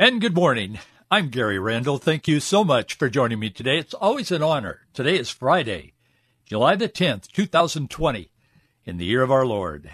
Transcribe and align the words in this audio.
And 0.00 0.20
good 0.20 0.36
morning. 0.36 0.78
I'm 1.10 1.28
Gary 1.28 1.58
Randall. 1.58 1.98
Thank 1.98 2.28
you 2.28 2.38
so 2.38 2.62
much 2.62 2.94
for 2.94 3.08
joining 3.08 3.40
me 3.40 3.50
today. 3.50 3.78
It's 3.78 3.94
always 3.94 4.30
an 4.30 4.44
honor. 4.44 4.82
Today 4.94 5.18
is 5.18 5.28
Friday, 5.28 5.94
July 6.46 6.76
the 6.76 6.88
10th, 6.88 7.26
2020, 7.32 8.30
in 8.84 8.96
the 8.96 9.04
year 9.04 9.24
of 9.24 9.32
our 9.32 9.44
Lord. 9.44 9.90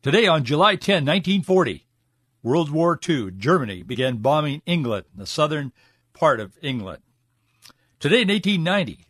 Today 0.00 0.26
on 0.26 0.44
July 0.44 0.74
10, 0.74 1.04
1940, 1.04 1.86
World 2.42 2.70
War 2.70 2.98
II, 3.06 3.32
Germany 3.32 3.82
began 3.82 4.22
bombing 4.22 4.62
England, 4.64 5.04
the 5.14 5.26
southern 5.26 5.74
part 6.14 6.40
of 6.40 6.56
England. 6.62 7.02
Today 7.98 8.22
in 8.22 8.28
1890, 8.28 9.04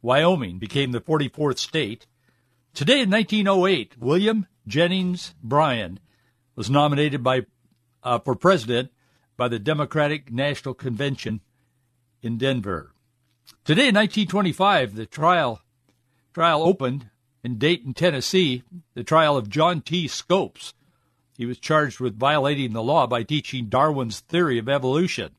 Wyoming 0.00 0.58
became 0.58 0.92
the 0.92 1.02
44th 1.02 1.58
state. 1.58 2.06
Today 2.72 3.02
in 3.02 3.10
1908, 3.10 3.98
William 3.98 4.46
Jennings 4.66 5.34
Bryan 5.42 6.00
was 6.56 6.70
nominated 6.70 7.22
by 7.22 7.44
uh, 8.02 8.18
for 8.20 8.34
president 8.34 8.90
by 9.40 9.48
the 9.48 9.58
Democratic 9.58 10.30
National 10.30 10.74
Convention 10.74 11.40
in 12.20 12.36
Denver. 12.36 12.92
Today 13.64 13.88
in 13.88 13.94
1925, 13.94 14.94
the 14.94 15.06
trial 15.06 15.62
trial 16.34 16.62
opened 16.62 17.08
in 17.42 17.56
Dayton, 17.56 17.94
Tennessee, 17.94 18.64
the 18.92 19.02
trial 19.02 19.38
of 19.38 19.48
John 19.48 19.80
T. 19.80 20.06
Scopes. 20.08 20.74
He 21.38 21.46
was 21.46 21.58
charged 21.58 22.00
with 22.00 22.18
violating 22.18 22.74
the 22.74 22.82
law 22.82 23.06
by 23.06 23.22
teaching 23.22 23.70
Darwin's 23.70 24.20
theory 24.20 24.58
of 24.58 24.68
evolution. 24.68 25.30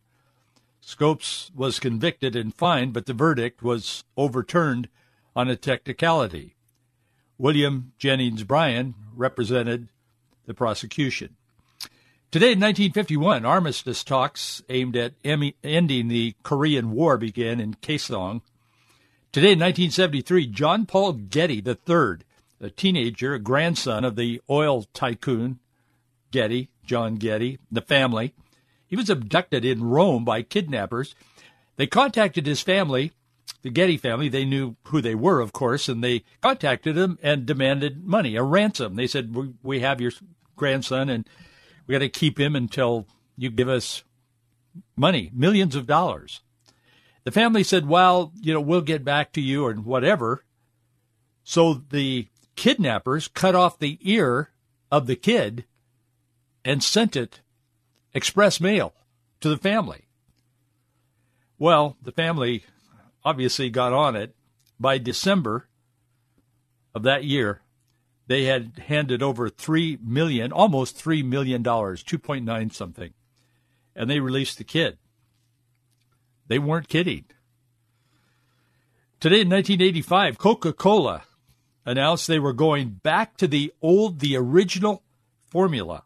Scopes 0.80 1.52
was 1.56 1.80
convicted 1.80 2.36
and 2.36 2.56
fined, 2.56 2.94
but 2.94 3.06
the 3.06 3.14
verdict 3.14 3.62
was 3.62 4.04
overturned 4.18 4.90
on 5.36 5.48
a 5.48 5.56
technicality. 5.56 6.56
William 7.38 7.94
Jennings 8.00 8.46
Bryan 8.46 8.96
represented 9.16 9.90
the 10.48 10.56
prosecution. 10.56 11.36
Today 12.32 12.54
in 12.54 12.62
1951, 12.62 13.44
armistice 13.44 14.06
talks 14.06 14.64
aimed 14.70 14.96
at 14.96 15.16
ending 15.26 16.08
the 16.08 16.34
Korean 16.44 16.92
War 16.92 17.18
began 17.18 17.60
in 17.60 17.74
Kaesong. 17.74 18.40
Today 19.34 19.52
in 19.52 19.60
1973, 19.60 20.48
John 20.48 20.86
Paul 20.86 21.12
Getty 21.12 21.62
III, 21.68 22.20
a 22.62 22.70
teenager, 22.70 23.34
a 23.34 23.40
grandson 23.40 24.06
of 24.06 24.16
the 24.16 24.42
oil 24.50 24.86
tycoon 24.94 25.60
Getty, 26.32 26.70
John 26.86 27.18
Getty, 27.18 27.60
the 27.70 27.82
family, 27.82 28.34
he 28.88 28.96
was 28.96 29.10
abducted 29.10 29.66
in 29.66 29.84
Rome 29.84 30.24
by 30.24 30.42
kidnappers. 30.42 31.16
They 31.76 31.86
contacted 31.86 32.46
his 32.46 32.62
family, 32.62 33.12
the 33.62 33.70
Getty 33.70 33.98
family. 33.98 34.30
They 34.30 34.46
knew 34.46 34.78
who 34.86 35.02
they 35.02 35.16
were, 35.16 35.42
of 35.42 35.52
course, 35.52 35.90
and 35.90 36.02
they 36.02 36.24
contacted 36.42 36.96
him 36.96 37.20
and 37.22 37.46
demanded 37.46 38.06
money, 38.06 38.38
a 38.38 38.44
ransom. 38.44 38.96
They 38.96 39.08
said, 39.08 39.36
"We 39.62 39.82
have 39.82 40.00
your 40.00 40.14
grandson, 40.56 41.10
and 41.10 41.28
we 41.86 41.94
got 41.94 42.00
to 42.00 42.10
keep 42.10 42.40
him 42.40 42.56
until 42.56 43.08
you 43.38 43.50
give 43.50 43.70
us 43.70 44.04
money, 44.96 45.32
millions 45.34 45.76
of 45.76 45.88
dollars." 45.88 46.42
The 47.24 47.32
family 47.32 47.64
said, 47.64 47.88
"Well, 47.88 48.32
you 48.42 48.54
know, 48.54 48.62
we'll 48.62 48.82
get 48.82 49.04
back 49.04 49.32
to 49.34 49.42
you 49.42 49.66
or 49.66 49.74
whatever." 49.74 50.44
So 51.44 51.74
the 51.90 52.28
kidnappers 52.56 53.28
cut 53.28 53.56
off 53.56 53.80
the 53.80 53.98
ear 54.02 54.52
of 54.92 55.08
the 55.08 55.16
kid 55.16 55.66
and 56.64 56.84
sent 56.84 57.16
it 57.16 57.42
express 58.14 58.60
mail 58.60 58.94
to 59.40 59.50
the 59.50 59.58
family. 59.58 60.06
Well, 61.58 61.98
the 62.02 62.12
family 62.12 62.64
obviously 63.24 63.70
got 63.70 63.94
on 63.94 64.16
it. 64.16 64.36
By 64.80 64.98
December 64.98 65.68
of 66.96 67.04
that 67.04 67.24
year, 67.24 67.62
they 68.28 68.46
had 68.46 68.84
handed 68.88 69.22
over 69.22 69.50
three 69.50 69.98
million, 70.02 70.52
almost 70.52 70.96
three 70.96 71.24
million 71.24 71.62
dollars, 71.64 72.04
two 72.04 72.20
point 72.20 72.46
nine 72.46 72.70
something, 72.70 73.14
and 73.96 74.10
they 74.10 74.20
released 74.20 74.58
the 74.58 74.64
kid. 74.64 74.98
They 76.48 76.60
weren't 76.60 76.90
kidding. 76.90 77.26
Today 79.20 79.42
in 79.42 79.50
1985, 79.50 80.38
Coca-Cola 80.38 81.24
announced 81.86 82.28
they 82.28 82.40
were 82.40 82.54
going 82.54 82.90
back 82.90 83.38
to 83.38 83.48
the 83.48 83.72
old, 83.82 84.20
the 84.20 84.36
original 84.36 85.04
formula 85.48 86.04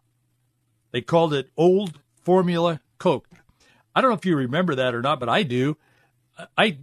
they 0.96 1.02
called 1.02 1.34
it 1.34 1.50
Old 1.58 2.00
Formula 2.22 2.80
Coke. 3.00 3.28
I 3.94 4.00
don't 4.00 4.12
know 4.12 4.16
if 4.16 4.26
you 4.26 4.38
remember 4.38 4.76
that 4.76 4.96
or 4.96 5.02
not, 5.02 5.20
but 5.20 5.28
I 5.28 5.44
do. 5.44 5.76
I 6.58 6.78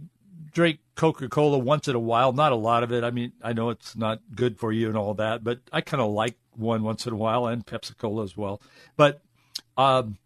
drink 0.53 0.79
Coca 0.95 1.27
Cola 1.29 1.57
once 1.57 1.87
in 1.87 1.95
a 1.95 1.99
while, 1.99 2.31
not 2.33 2.51
a 2.51 2.57
lot 2.57 2.83
of 2.83 2.91
it. 2.91 3.03
I 3.03 3.11
mean, 3.11 3.33
I 3.41 3.53
know 3.53 3.69
it's 3.69 3.95
not 3.95 4.21
good 4.35 4.59
for 4.59 4.71
you 4.71 4.87
and 4.87 4.97
all 4.97 5.13
that, 5.15 5.43
but 5.43 5.59
I 5.71 5.81
kind 5.81 6.01
of 6.01 6.11
like 6.11 6.35
one 6.55 6.83
once 6.83 7.05
in 7.07 7.13
a 7.13 7.17
while 7.17 7.47
and 7.47 7.65
Pepsi 7.65 7.97
Cola 7.97 8.23
as 8.23 8.37
well. 8.37 8.61
But 8.95 9.21
um, 9.77 10.17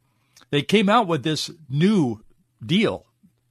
they 0.50 0.62
came 0.62 0.90
out 0.90 1.08
with 1.08 1.24
this 1.24 1.50
new 1.70 2.22
deal 2.66 3.08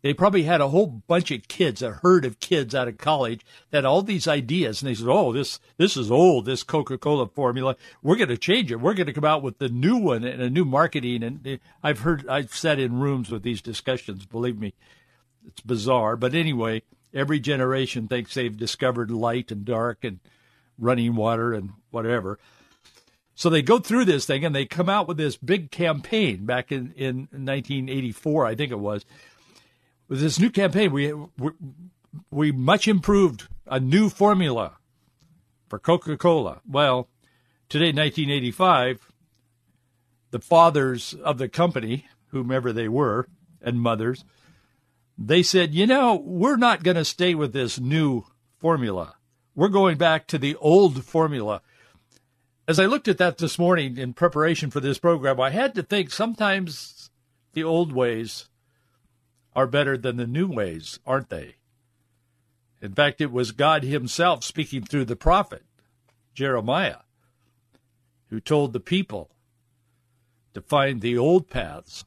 they 0.06 0.15
probably 0.15 0.44
had 0.44 0.60
a 0.60 0.69
whole 0.69 0.86
bunch 0.86 1.32
of 1.32 1.48
kids, 1.48 1.82
a 1.82 1.91
herd 1.91 2.25
of 2.25 2.38
kids 2.38 2.76
out 2.76 2.86
of 2.86 2.97
college 2.97 3.44
that 3.70 3.78
had 3.78 3.84
all 3.84 4.03
these 4.03 4.28
ideas, 4.28 4.81
and 4.81 4.88
they 4.88 4.94
said, 4.94 5.09
"Oh, 5.09 5.32
this 5.32 5.59
this 5.78 5.97
is 5.97 6.12
old. 6.12 6.44
This 6.44 6.62
Coca-Cola 6.62 7.26
formula. 7.26 7.75
We're 8.04 8.15
going 8.15 8.28
to 8.28 8.36
change 8.36 8.70
it. 8.70 8.81
We're 8.81 8.94
going 8.94 9.09
to 9.09 9.12
come 9.12 9.25
out 9.25 9.42
with 9.42 9.59
the 9.59 9.69
new 9.69 9.97
one 9.97 10.22
and 10.22 10.41
a 10.41 10.48
new 10.48 10.65
marketing." 10.65 11.25
And 11.25 11.59
I've 11.82 12.00
heard, 12.00 12.28
I've 12.28 12.54
sat 12.54 12.78
in 12.78 13.00
rooms 13.00 13.31
with 13.32 13.42
these 13.42 13.60
discussions. 13.60 14.26
Believe 14.26 14.60
me, 14.60 14.75
it's 15.47 15.61
bizarre. 15.61 16.17
But 16.17 16.34
anyway, 16.34 16.83
every 17.15 17.41
generation 17.41 18.09
thinks 18.09 18.34
they've 18.34 18.57
discovered 18.57 19.11
light 19.11 19.51
and 19.51 19.65
dark 19.65 20.05
and 20.05 20.21
running 20.79 21.17
water 21.17 21.53
and 21.53 21.73
whatever. 21.91 22.39
So 23.34 23.51
they 23.51 23.62
go 23.62 23.79
through 23.79 24.07
this 24.07 24.25
thing 24.25 24.45
and 24.45 24.55
they 24.55 24.65
come 24.65 24.89
out 24.89 25.07
with 25.07 25.19
this 25.19 25.37
big 25.37 25.71
campaign 25.71 26.47
back 26.47 26.73
in, 26.73 26.93
in 26.97 27.17
1984, 27.31 28.47
I 28.47 28.55
think 28.55 28.73
it 28.73 28.79
was, 28.79 29.05
with 30.09 30.21
this 30.21 30.39
new 30.39 30.51
campaign, 30.51 30.93
we, 30.93 31.12
we, 31.12 31.51
we 32.31 32.53
much 32.53 32.89
improved 32.89 33.49
a 33.67 33.81
new 33.81 34.09
formula 34.09 34.77
for 35.69 35.78
Coca 35.78 36.17
Cola. 36.17 36.61
Well, 36.67 37.09
today, 37.69 37.87
1985, 37.87 39.13
the 40.31 40.39
fathers 40.39 41.15
of 41.15 41.39
the 41.39 41.49
company, 41.49 42.07
whomever 42.28 42.73
they 42.73 42.89
were, 42.89 43.27
and 43.61 43.81
mothers, 43.81 44.25
they 45.19 45.43
said, 45.43 45.75
you 45.75 45.87
know, 45.87 46.16
we're 46.16 46.56
not 46.56 46.82
going 46.82 46.97
to 46.97 47.04
stay 47.04 47.34
with 47.34 47.53
this 47.53 47.81
new 47.81 48.25
formula. 48.59 49.16
We're 49.54 49.69
going 49.69 49.97
back 49.97 50.27
to 50.28 50.38
the 50.38 50.56
old 50.56 51.04
formula. 51.04 51.62
As 52.69 52.78
I 52.78 52.87
looked 52.87 53.09
at 53.09 53.19
that 53.19 53.38
this 53.38 53.59
morning 53.59 53.97
in 53.97 54.12
preparation 54.12 54.71
for 54.71 54.81
this 54.81 54.99
program, 54.99 55.41
I 55.41 55.50
had 55.50 55.75
to 55.77 55.82
think 55.82 56.10
sometimes 56.10 57.10
the 57.54 57.65
old 57.65 57.93
ways 57.93 58.49
are 59.54 59.66
better 59.66 59.97
than 59.97 60.16
the 60.16 60.27
new 60.27 60.47
ways, 60.47 60.99
aren't 61.06 61.31
they? 61.31 61.56
In 62.83 62.93
fact, 62.93 63.22
it 63.22 63.33
was 63.33 63.53
God 63.53 63.83
Himself 63.83 64.44
speaking 64.44 64.84
through 64.84 65.06
the 65.06 65.16
prophet, 65.16 65.65
Jeremiah, 66.34 66.98
who 68.28 68.38
told 68.38 68.75
the 68.75 68.81
people 68.81 69.31
to 70.53 70.60
find 70.60 71.00
the 71.00 71.16
old 71.16 71.48
paths. 71.48 72.04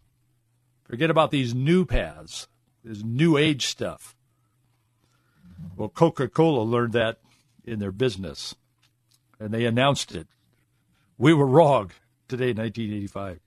Forget 0.83 1.09
about 1.09 1.31
these 1.31 1.55
new 1.55 1.85
paths, 1.85 2.47
this 2.83 3.03
new 3.03 3.37
age 3.37 3.67
stuff. 3.67 4.15
Well, 5.75 5.89
Coca 5.89 6.27
Cola 6.27 6.63
learned 6.63 6.93
that 6.93 7.19
in 7.63 7.79
their 7.79 7.91
business, 7.91 8.55
and 9.39 9.51
they 9.51 9.65
announced 9.65 10.15
it. 10.15 10.27
We 11.17 11.33
were 11.33 11.45
wrong 11.45 11.91
today, 12.27 12.53
1985. 12.53 13.39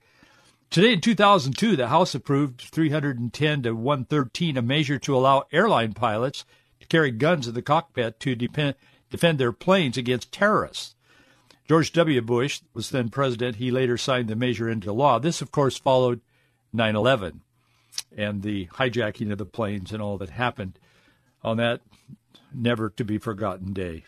Today 0.70 0.94
in 0.94 1.00
2002, 1.00 1.76
the 1.76 1.88
House 1.88 2.14
approved 2.14 2.62
310 2.62 3.62
to 3.62 3.72
113, 3.72 4.56
a 4.56 4.62
measure 4.62 4.98
to 4.98 5.16
allow 5.16 5.44
airline 5.52 5.92
pilots 5.92 6.44
to 6.80 6.86
carry 6.86 7.10
guns 7.10 7.46
in 7.46 7.54
the 7.54 7.62
cockpit 7.62 8.18
to 8.20 8.34
defend, 8.34 8.74
defend 9.10 9.38
their 9.38 9.52
planes 9.52 9.96
against 9.96 10.32
terrorists. 10.32 10.94
George 11.68 11.92
W. 11.92 12.20
Bush 12.20 12.60
was 12.74 12.90
then 12.90 13.08
president. 13.08 13.56
He 13.56 13.70
later 13.70 13.96
signed 13.96 14.28
the 14.28 14.36
measure 14.36 14.68
into 14.68 14.92
law. 14.92 15.18
This, 15.18 15.42
of 15.42 15.52
course, 15.52 15.78
followed 15.78 16.20
9 16.72 16.96
11 16.96 17.42
and 18.16 18.42
the 18.42 18.66
hijacking 18.66 19.32
of 19.32 19.38
the 19.38 19.46
planes 19.46 19.92
and 19.92 20.02
all 20.02 20.18
that 20.18 20.30
happened 20.30 20.78
on 21.42 21.56
that 21.56 21.80
never 22.54 22.90
to 22.90 23.04
be 23.04 23.18
forgotten 23.18 23.72
day. 23.72 24.04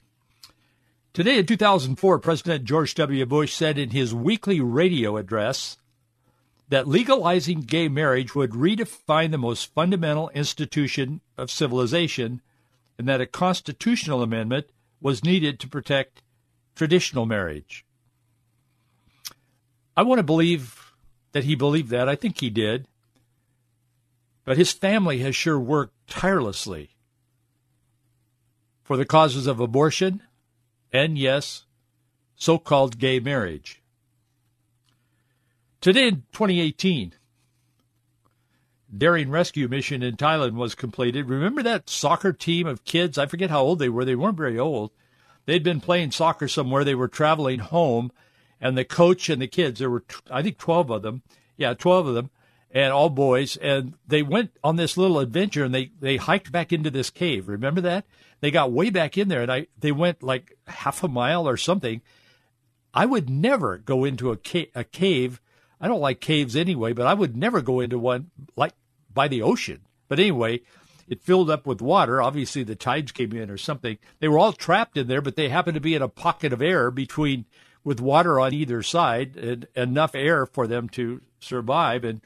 Today 1.12 1.38
in 1.38 1.46
2004, 1.46 2.18
President 2.18 2.64
George 2.64 2.94
W. 2.96 3.24
Bush 3.24 3.52
said 3.52 3.78
in 3.78 3.90
his 3.90 4.14
weekly 4.14 4.60
radio 4.60 5.16
address 5.16 5.78
that 6.68 6.88
legalizing 6.88 7.60
gay 7.60 7.88
marriage 7.88 8.34
would 8.34 8.50
redefine 8.50 9.30
the 9.30 9.38
most 9.38 9.72
fundamental 9.74 10.30
institution 10.30 11.20
of 11.36 11.50
civilization 11.50 12.40
and 12.98 13.08
that 13.08 13.20
a 13.20 13.26
constitutional 13.26 14.22
amendment 14.22 14.66
was 15.00 15.24
needed 15.24 15.60
to 15.60 15.68
protect 15.68 16.22
traditional 16.74 17.26
marriage. 17.26 17.84
I 19.96 20.02
want 20.02 20.18
to 20.18 20.24
believe 20.24 20.92
that 21.32 21.44
he 21.44 21.54
believed 21.54 21.90
that. 21.90 22.08
I 22.08 22.16
think 22.16 22.40
he 22.40 22.50
did. 22.50 22.88
But 24.44 24.58
his 24.58 24.72
family 24.72 25.18
has 25.20 25.34
sure 25.34 25.58
worked 25.58 25.94
tirelessly 26.08 26.90
for 28.82 28.96
the 28.96 29.06
causes 29.06 29.46
of 29.46 29.60
abortion 29.60 30.22
and, 30.92 31.18
yes, 31.18 31.64
so 32.36 32.58
called 32.58 32.98
gay 32.98 33.20
marriage. 33.20 33.82
Today 35.80 36.08
in 36.08 36.14
2018, 36.32 37.14
daring 38.96 39.30
rescue 39.30 39.68
mission 39.68 40.02
in 40.02 40.16
Thailand 40.16 40.54
was 40.54 40.74
completed. 40.74 41.28
Remember 41.28 41.62
that 41.62 41.90
soccer 41.90 42.32
team 42.32 42.66
of 42.66 42.84
kids? 42.84 43.18
I 43.18 43.26
forget 43.26 43.50
how 43.50 43.62
old 43.62 43.78
they 43.78 43.88
were. 43.88 44.04
They 44.04 44.14
weren't 44.14 44.36
very 44.36 44.58
old. 44.58 44.92
They'd 45.46 45.62
been 45.62 45.80
playing 45.80 46.12
soccer 46.12 46.48
somewhere. 46.48 46.84
They 46.84 46.94
were 46.94 47.08
traveling 47.08 47.58
home, 47.58 48.12
and 48.60 48.78
the 48.78 48.84
coach 48.84 49.28
and 49.28 49.42
the 49.42 49.46
kids, 49.46 49.78
there 49.78 49.90
were, 49.90 50.04
I 50.30 50.42
think, 50.42 50.58
12 50.58 50.90
of 50.90 51.02
them. 51.02 51.22
Yeah, 51.56 51.74
12 51.74 52.06
of 52.06 52.14
them, 52.14 52.30
and 52.74 52.92
all 52.92 53.08
boys. 53.08 53.56
And 53.56 53.94
they 54.06 54.22
went 54.22 54.50
on 54.62 54.76
this 54.76 54.96
little 54.96 55.20
adventure, 55.20 55.64
and 55.64 55.74
they, 55.74 55.92
they 56.00 56.16
hiked 56.16 56.52
back 56.52 56.72
into 56.72 56.90
this 56.90 57.08
cave. 57.08 57.48
Remember 57.48 57.80
that? 57.80 58.04
They 58.40 58.50
got 58.50 58.72
way 58.72 58.90
back 58.90 59.16
in 59.16 59.28
there, 59.28 59.40
and 59.40 59.50
I 59.50 59.68
they 59.78 59.92
went 59.92 60.22
like 60.22 60.58
half 60.66 61.02
a 61.02 61.08
mile 61.08 61.48
or 61.48 61.56
something. 61.56 62.02
I 62.92 63.06
would 63.06 63.30
never 63.30 63.78
go 63.78 64.04
into 64.04 64.30
a, 64.30 64.36
ca- 64.36 64.70
a 64.74 64.84
cave. 64.84 65.40
I 65.80 65.88
don't 65.88 66.00
like 66.00 66.20
caves 66.20 66.54
anyway, 66.54 66.92
but 66.92 67.06
I 67.06 67.14
would 67.14 67.36
never 67.36 67.62
go 67.62 67.80
into 67.80 67.98
one 67.98 68.30
like 68.54 68.72
by 69.12 69.28
the 69.28 69.40
ocean. 69.40 69.80
But 70.08 70.18
anyway, 70.20 70.60
it 71.08 71.22
filled 71.22 71.50
up 71.50 71.66
with 71.66 71.80
water. 71.80 72.20
Obviously, 72.20 72.62
the 72.62 72.74
tides 72.74 73.12
came 73.12 73.32
in 73.32 73.50
or 73.50 73.56
something. 73.56 73.98
They 74.20 74.28
were 74.28 74.38
all 74.38 74.52
trapped 74.52 74.96
in 74.96 75.06
there, 75.06 75.22
but 75.22 75.36
they 75.36 75.48
happened 75.48 75.74
to 75.76 75.80
be 75.80 75.94
in 75.94 76.02
a 76.02 76.08
pocket 76.08 76.52
of 76.52 76.62
air 76.62 76.90
between, 76.90 77.46
with 77.82 78.00
water 78.00 78.38
on 78.38 78.52
either 78.52 78.82
side, 78.82 79.36
and 79.36 79.66
enough 79.74 80.14
air 80.14 80.46
for 80.46 80.66
them 80.66 80.88
to 80.90 81.20
survive. 81.40 82.04
And 82.04 82.20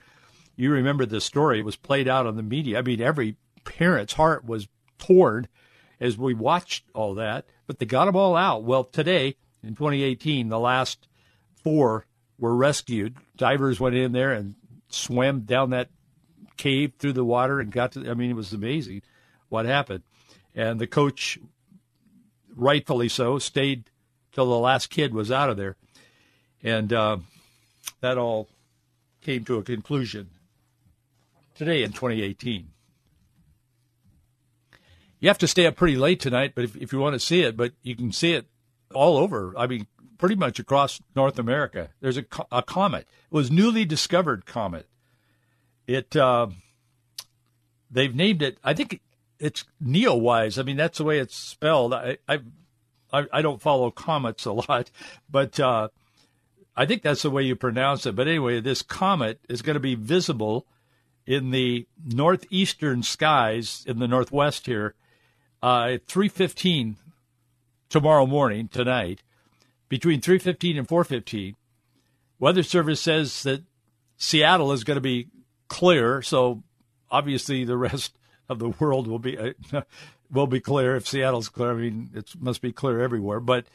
you 0.58 0.72
remember 0.72 1.06
the 1.06 1.20
story; 1.20 1.60
it 1.60 1.64
was 1.64 1.76
played 1.76 2.08
out 2.08 2.26
on 2.26 2.36
the 2.36 2.42
media. 2.42 2.78
I 2.78 2.82
mean, 2.82 3.00
every 3.00 3.36
parent's 3.64 4.14
heart 4.14 4.44
was 4.44 4.66
torn 4.98 5.46
as 6.00 6.18
we 6.18 6.34
watched 6.34 6.84
all 6.94 7.14
that. 7.14 7.46
But 7.66 7.78
they 7.78 7.86
got 7.86 8.06
them 8.06 8.16
all 8.16 8.36
out. 8.36 8.64
Well, 8.64 8.84
today 8.84 9.36
in 9.62 9.74
2018, 9.74 10.48
the 10.48 10.58
last 10.58 11.06
four 11.62 12.06
were 12.38 12.56
rescued. 12.56 13.16
Divers 13.36 13.78
went 13.78 13.94
in 13.94 14.12
there 14.12 14.32
and 14.32 14.56
swam 14.88 15.40
down 15.40 15.70
that 15.70 15.90
cave 16.56 16.94
through 16.98 17.12
the 17.12 17.24
water 17.24 17.60
and 17.60 17.70
got 17.70 17.92
to. 17.92 18.10
I 18.10 18.14
mean, 18.14 18.30
it 18.30 18.36
was 18.36 18.52
amazing 18.52 19.02
what 19.48 19.64
happened. 19.64 20.02
And 20.54 20.80
the 20.80 20.86
coach, 20.88 21.38
rightfully 22.56 23.08
so, 23.08 23.38
stayed 23.38 23.90
till 24.32 24.46
the 24.46 24.58
last 24.58 24.90
kid 24.90 25.14
was 25.14 25.30
out 25.30 25.50
of 25.50 25.56
there, 25.56 25.76
and 26.62 26.92
uh, 26.92 27.18
that 28.00 28.18
all 28.18 28.48
came 29.20 29.44
to 29.44 29.58
a 29.58 29.62
conclusion 29.62 30.30
today 31.58 31.82
in 31.82 31.92
2018. 31.92 32.70
You 35.20 35.28
have 35.28 35.38
to 35.38 35.48
stay 35.48 35.66
up 35.66 35.76
pretty 35.76 35.96
late 35.96 36.20
tonight, 36.20 36.52
but 36.54 36.64
if, 36.64 36.76
if 36.76 36.92
you 36.92 37.00
want 37.00 37.14
to 37.14 37.20
see 37.20 37.42
it, 37.42 37.56
but 37.56 37.72
you 37.82 37.96
can 37.96 38.12
see 38.12 38.32
it 38.32 38.46
all 38.94 39.18
over. 39.18 39.52
I 39.58 39.66
mean, 39.66 39.86
pretty 40.16 40.36
much 40.36 40.58
across 40.58 41.00
North 41.16 41.38
America. 41.38 41.90
There's 42.00 42.16
a, 42.16 42.24
a 42.52 42.62
comet. 42.62 43.06
It 43.30 43.34
was 43.34 43.50
newly 43.50 43.84
discovered 43.84 44.46
comet 44.46 44.86
it 45.88 46.14
uh, 46.14 46.48
they've 47.90 48.14
named 48.14 48.42
it. 48.42 48.58
I 48.62 48.74
think 48.74 49.00
it's 49.40 49.64
Neowise. 49.82 50.58
I 50.58 50.62
mean, 50.62 50.76
that's 50.76 50.98
the 50.98 51.04
way 51.04 51.18
it's 51.18 51.34
spelled. 51.34 51.94
I 51.94 52.18
I, 52.28 52.40
I 53.10 53.42
don't 53.42 53.60
follow 53.60 53.90
comets 53.90 54.44
a 54.44 54.52
lot, 54.52 54.90
but 55.30 55.58
uh, 55.58 55.88
I 56.76 56.86
think 56.86 57.02
that's 57.02 57.22
the 57.22 57.30
way 57.30 57.42
you 57.42 57.56
pronounce 57.56 58.06
it. 58.06 58.14
But 58.14 58.28
anyway, 58.28 58.60
this 58.60 58.82
comet 58.82 59.40
is 59.48 59.62
going 59.62 59.74
to 59.74 59.80
be 59.80 59.94
visible 59.96 60.66
in 61.28 61.50
the 61.50 61.86
northeastern 62.02 63.02
skies 63.02 63.84
in 63.86 63.98
the 63.98 64.08
northwest 64.08 64.64
here 64.64 64.94
uh, 65.62 65.90
at 65.92 66.06
3:15 66.06 66.96
tomorrow 67.90 68.24
morning 68.24 68.66
tonight 68.66 69.22
between 69.90 70.22
3:15 70.22 70.78
and 70.78 70.88
4:15. 70.88 71.54
Weather 72.38 72.62
Service 72.62 73.02
says 73.02 73.42
that 73.42 73.62
Seattle 74.16 74.72
is 74.72 74.84
going 74.84 74.96
to 74.96 75.02
be 75.02 75.28
clear. 75.68 76.22
So 76.22 76.62
obviously 77.10 77.62
the 77.62 77.76
rest 77.76 78.16
of 78.48 78.58
the 78.58 78.70
world 78.70 79.06
will 79.06 79.18
be 79.18 79.36
uh, 79.36 79.52
will 80.32 80.46
be 80.46 80.60
clear 80.60 80.96
if 80.96 81.06
Seattle's 81.06 81.50
clear. 81.50 81.72
I 81.72 81.74
mean, 81.74 82.08
it 82.14 82.30
must 82.40 82.62
be 82.62 82.72
clear 82.72 83.02
everywhere. 83.02 83.40
But 83.40 83.66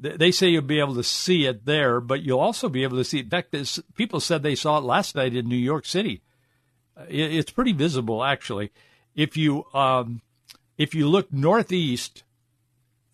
th- 0.00 0.18
they 0.18 0.30
say 0.30 0.46
you'll 0.46 0.62
be 0.62 0.78
able 0.78 0.94
to 0.94 1.02
see 1.02 1.46
it 1.46 1.66
there, 1.66 2.00
but 2.00 2.22
you'll 2.22 2.38
also 2.38 2.68
be 2.68 2.84
able 2.84 2.98
to 2.98 3.04
see. 3.04 3.18
It. 3.18 3.24
In 3.24 3.30
fact, 3.30 3.80
people 3.96 4.20
said 4.20 4.44
they 4.44 4.54
saw 4.54 4.78
it 4.78 4.84
last 4.84 5.16
night 5.16 5.34
in 5.34 5.48
New 5.48 5.56
York 5.56 5.86
City. 5.86 6.20
It, 7.08 7.34
it's 7.34 7.50
pretty 7.50 7.72
visible, 7.72 8.22
actually. 8.22 8.70
If 9.14 9.36
you 9.36 9.64
um, 9.74 10.22
if 10.76 10.94
you 10.94 11.08
look 11.08 11.32
northeast, 11.32 12.24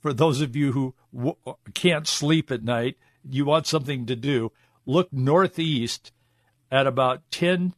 for 0.00 0.12
those 0.12 0.40
of 0.40 0.56
you 0.56 0.72
who 0.72 0.94
w- 1.14 1.36
can't 1.74 2.06
sleep 2.06 2.50
at 2.50 2.64
night, 2.64 2.96
you 3.28 3.44
want 3.44 3.66
something 3.66 4.06
to 4.06 4.16
do. 4.16 4.52
Look 4.86 5.12
northeast 5.12 6.12
at 6.70 6.86
about 6.86 7.22
ten 7.30 7.74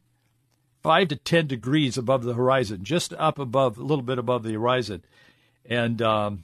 five 0.83 1.07
to 1.07 1.15
10 1.15 1.47
degrees 1.47 1.97
above 1.97 2.23
the 2.23 2.33
horizon, 2.33 2.83
just 2.83 3.13
up 3.13 3.39
above, 3.39 3.77
a 3.77 3.83
little 3.83 4.03
bit 4.03 4.19
above 4.19 4.43
the 4.43 4.53
horizon. 4.53 5.03
And 5.65 6.01
um, 6.01 6.43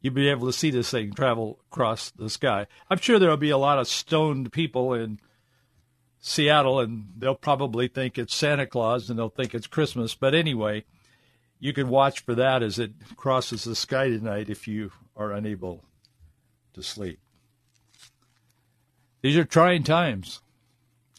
you'll 0.00 0.14
be 0.14 0.28
able 0.28 0.46
to 0.46 0.52
see 0.52 0.70
this 0.70 0.90
thing 0.90 1.12
travel 1.12 1.58
across 1.72 2.10
the 2.10 2.30
sky. 2.30 2.68
I'm 2.88 2.98
sure 2.98 3.18
there'll 3.18 3.36
be 3.36 3.50
a 3.50 3.58
lot 3.58 3.80
of 3.80 3.88
stoned 3.88 4.52
people 4.52 4.94
in 4.94 5.18
Seattle, 6.26 6.80
and 6.80 7.12
they'll 7.18 7.34
probably 7.34 7.86
think 7.86 8.16
it's 8.16 8.34
Santa 8.34 8.66
Claus 8.66 9.10
and 9.10 9.18
they'll 9.18 9.28
think 9.28 9.54
it's 9.54 9.66
Christmas. 9.66 10.14
But 10.14 10.34
anyway, 10.34 10.84
you 11.60 11.74
can 11.74 11.90
watch 11.90 12.20
for 12.20 12.34
that 12.34 12.62
as 12.62 12.78
it 12.78 12.92
crosses 13.14 13.64
the 13.64 13.76
sky 13.76 14.08
tonight 14.08 14.48
if 14.48 14.66
you 14.66 14.90
are 15.14 15.32
unable 15.32 15.84
to 16.72 16.82
sleep. 16.82 17.20
These 19.20 19.36
are 19.36 19.44
trying 19.44 19.82
times. 19.82 20.40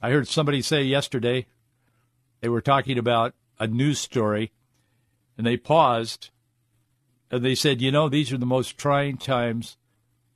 I 0.02 0.10
heard 0.10 0.28
somebody 0.28 0.63
say 0.63 0.81
yesterday 0.81 1.46
they 2.42 2.50
were 2.50 2.60
talking 2.60 2.98
about 2.98 3.36
a 3.60 3.68
news 3.68 4.00
story, 4.00 4.53
and 5.38 5.46
they 5.46 5.56
paused, 5.56 6.32
and 7.30 7.46
they 7.46 7.53
said, 7.53 7.80
"You 7.80 7.91
know, 7.91 8.10
these 8.10 8.34
are 8.34 8.39
the 8.39 8.46
most 8.48 8.75
trying 8.75 9.18
times 9.18 9.77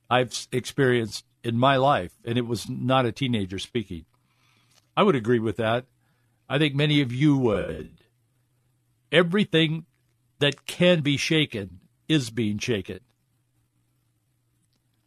I've 0.08 0.46
experienced 0.52 1.24
in 1.42 1.58
my 1.58 1.76
life," 1.76 2.12
and 2.24 2.38
it 2.38 2.46
was 2.46 2.68
not 2.68 3.04
a 3.04 3.10
teenager 3.10 3.58
speaking. 3.58 4.06
I 4.96 5.02
would 5.02 5.14
agree 5.14 5.38
with 5.38 5.56
that. 5.56 5.86
I 6.48 6.58
think 6.58 6.74
many 6.74 7.00
of 7.00 7.12
you 7.12 7.36
would. 7.36 7.90
Everything 9.12 9.86
that 10.40 10.66
can 10.66 11.00
be 11.00 11.16
shaken 11.16 11.80
is 12.08 12.30
being 12.30 12.58
shaken. 12.58 13.00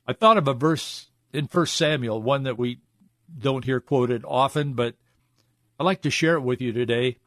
I 0.07 0.13
thought 0.13 0.37
of 0.37 0.47
a 0.47 0.53
verse 0.53 1.07
in 1.31 1.47
First 1.47 1.75
Samuel, 1.75 2.21
one 2.21 2.43
that 2.43 2.57
we 2.57 2.79
don't 3.37 3.65
hear 3.65 3.79
quoted 3.79 4.23
often, 4.27 4.73
but 4.73 4.95
I'd 5.79 5.83
like 5.83 6.01
to 6.03 6.11
share 6.11 6.35
it 6.35 6.41
with 6.41 6.61
you 6.61 6.71
today. 6.71 7.17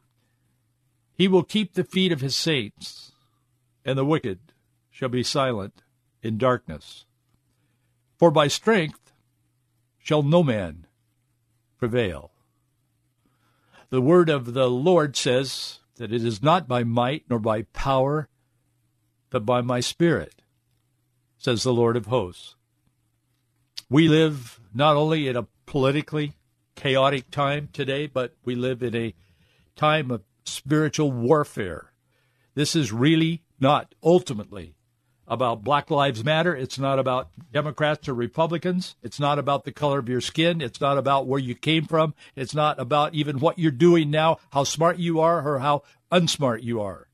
He 1.13 1.27
will 1.27 1.43
keep 1.43 1.73
the 1.73 1.83
feet 1.83 2.11
of 2.11 2.21
his 2.21 2.35
saints, 2.35 3.11
and 3.83 3.97
the 3.97 4.05
wicked 4.05 4.39
shall 4.89 5.09
be 5.09 5.23
silent 5.23 5.81
in 6.21 6.37
darkness. 6.37 7.05
For 8.17 8.31
by 8.31 8.47
strength 8.47 9.11
shall 9.99 10.23
no 10.23 10.43
man 10.43 10.87
prevail. 11.77 12.31
The 13.89 14.01
word 14.01 14.29
of 14.29 14.53
the 14.53 14.69
Lord 14.69 15.15
says 15.15 15.79
that 15.95 16.11
it 16.11 16.23
is 16.23 16.43
not 16.43 16.67
by 16.67 16.83
might 16.83 17.23
nor 17.29 17.39
by 17.39 17.63
power, 17.73 18.27
but 19.29 19.45
by 19.45 19.61
my 19.61 19.79
spirit, 19.79 20.41
says 21.37 21.63
the 21.63 21.73
Lord 21.73 21.95
of 21.95 22.07
hosts. 22.07 22.55
We 23.89 24.07
live 24.07 24.59
not 24.73 24.95
only 24.95 25.27
in 25.27 25.37
a 25.37 25.47
politically 25.65 26.33
chaotic 26.75 27.31
time 27.31 27.69
today, 27.71 28.07
but 28.07 28.33
we 28.43 28.55
live 28.55 28.83
in 28.83 28.95
a 28.95 29.13
time 29.75 30.11
of 30.11 30.23
spiritual 30.43 31.11
warfare. 31.11 31.93
This 32.55 32.75
is 32.75 32.91
really 32.91 33.43
not 33.59 33.95
ultimately 34.03 34.75
about 35.27 35.63
Black 35.63 35.91
Lives 35.91 36.23
Matter. 36.23 36.55
It's 36.55 36.79
not 36.79 36.99
about 36.99 37.29
Democrats 37.51 38.07
or 38.07 38.13
Republicans. 38.13 38.95
It's 39.03 39.19
not 39.19 39.37
about 39.37 39.65
the 39.65 39.71
color 39.71 39.99
of 39.99 40.07
your 40.07 40.21
skin. 40.21 40.61
It's 40.61 40.79
not 40.79 40.97
about 40.97 41.27
where 41.27 41.39
you 41.39 41.53
came 41.53 41.85
from. 41.85 42.13
It's 42.35 42.55
not 42.55 42.79
about 42.79 43.13
even 43.13 43.39
what 43.39 43.59
you're 43.59 43.71
doing 43.71 44.09
now, 44.09 44.37
how 44.51 44.63
smart 44.63 44.97
you 44.97 45.19
are, 45.19 45.45
or 45.45 45.59
how 45.59 45.83
unsmart 46.11 46.63
you 46.63 46.81
are. 46.81 47.07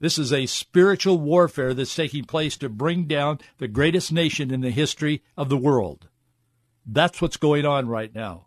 This 0.00 0.18
is 0.18 0.32
a 0.32 0.46
spiritual 0.46 1.18
warfare 1.18 1.74
that's 1.74 1.94
taking 1.94 2.24
place 2.24 2.56
to 2.56 2.68
bring 2.68 3.04
down 3.04 3.38
the 3.58 3.68
greatest 3.68 4.10
nation 4.12 4.50
in 4.50 4.62
the 4.62 4.70
history 4.70 5.22
of 5.36 5.48
the 5.48 5.58
world. 5.58 6.08
That's 6.86 7.20
what's 7.20 7.36
going 7.36 7.66
on 7.66 7.86
right 7.86 8.12
now. 8.12 8.46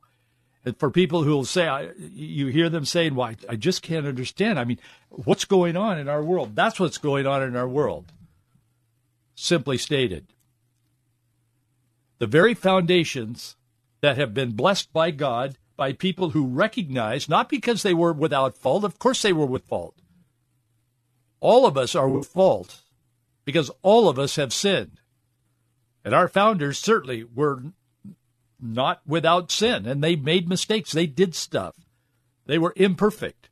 And 0.65 0.77
for 0.77 0.89
people 0.89 1.23
who 1.23 1.31
will 1.31 1.45
say, 1.45 1.91
you 1.99 2.47
hear 2.47 2.69
them 2.69 2.85
saying, 2.85 3.15
"Why? 3.15 3.35
I 3.47 3.55
just 3.55 3.81
can't 3.81 4.07
understand." 4.07 4.57
I 4.57 4.63
mean, 4.63 4.79
what's 5.09 5.45
going 5.45 5.77
on 5.77 5.99
in 5.99 6.07
our 6.07 6.23
world? 6.23 6.55
That's 6.55 6.79
what's 6.79 6.97
going 6.97 7.27
on 7.27 7.43
in 7.43 7.55
our 7.55 7.67
world. 7.67 8.11
Simply 9.35 9.77
stated, 9.77 10.27
the 12.19 12.27
very 12.27 12.53
foundations 12.53 13.55
that 14.01 14.17
have 14.17 14.33
been 14.33 14.51
blessed 14.51 14.93
by 14.93 15.11
God 15.11 15.57
by 15.75 15.91
people 15.91 16.29
who 16.29 16.45
recognize, 16.45 17.27
not 17.27 17.49
because 17.49 17.83
they 17.83 17.93
were 17.93 18.13
without 18.13 18.57
fault, 18.57 18.83
of 18.83 18.99
course 18.99 19.21
they 19.21 19.33
were 19.33 19.45
with 19.45 19.65
fault. 19.65 19.95
All 21.39 21.65
of 21.65 21.77
us 21.77 21.95
are 21.95 22.07
with 22.07 22.27
fault 22.27 22.81
because 23.43 23.71
all 23.81 24.07
of 24.07 24.17
us 24.17 24.35
have 24.35 24.53
sinned. 24.53 24.99
And 26.05 26.13
our 26.13 26.27
founders 26.27 26.77
certainly 26.77 27.23
were 27.23 27.63
not 28.61 29.01
without 29.05 29.51
sin, 29.51 29.85
and 29.85 30.03
they 30.03 30.15
made 30.15 30.47
mistakes. 30.47 30.91
They 30.91 31.07
did 31.07 31.35
stuff. 31.35 31.75
They 32.45 32.57
were 32.57 32.73
imperfect. 32.75 33.49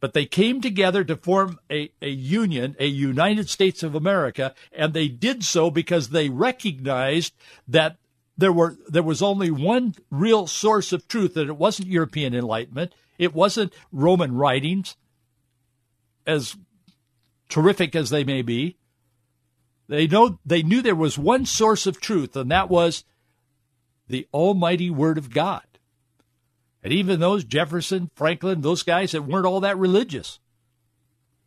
But 0.00 0.14
they 0.14 0.24
came 0.24 0.60
together 0.62 1.04
to 1.04 1.16
form 1.16 1.58
a, 1.70 1.92
a 2.00 2.08
union, 2.08 2.74
a 2.78 2.86
United 2.86 3.50
States 3.50 3.82
of 3.82 3.94
America, 3.94 4.54
and 4.72 4.94
they 4.94 5.08
did 5.08 5.44
so 5.44 5.70
because 5.70 6.08
they 6.08 6.30
recognized 6.30 7.34
that 7.68 7.96
there 8.36 8.52
were 8.52 8.76
there 8.88 9.02
was 9.02 9.20
only 9.20 9.50
one 9.50 9.94
real 10.10 10.46
source 10.46 10.92
of 10.92 11.06
truth, 11.06 11.34
that 11.34 11.48
it 11.48 11.56
wasn't 11.56 11.88
European 11.88 12.34
Enlightenment, 12.34 12.94
it 13.18 13.34
wasn't 13.34 13.74
Roman 13.92 14.34
writings, 14.34 14.96
as 16.26 16.56
terrific 17.50 17.94
as 17.94 18.08
they 18.08 18.24
may 18.24 18.40
be. 18.40 18.78
They 19.88 20.06
know 20.06 20.38
they 20.46 20.62
knew 20.62 20.80
there 20.80 20.94
was 20.94 21.18
one 21.18 21.44
source 21.44 21.86
of 21.86 22.00
truth, 22.00 22.34
and 22.34 22.50
that 22.50 22.70
was 22.70 23.04
the 24.08 24.26
Almighty 24.32 24.88
Word 24.88 25.18
of 25.18 25.30
God. 25.30 25.62
And 26.82 26.92
even 26.92 27.20
those 27.20 27.44
Jefferson, 27.44 28.10
Franklin, 28.14 28.62
those 28.62 28.82
guys 28.82 29.12
that 29.12 29.22
weren't 29.22 29.46
all 29.46 29.60
that 29.60 29.78
religious, 29.78 30.38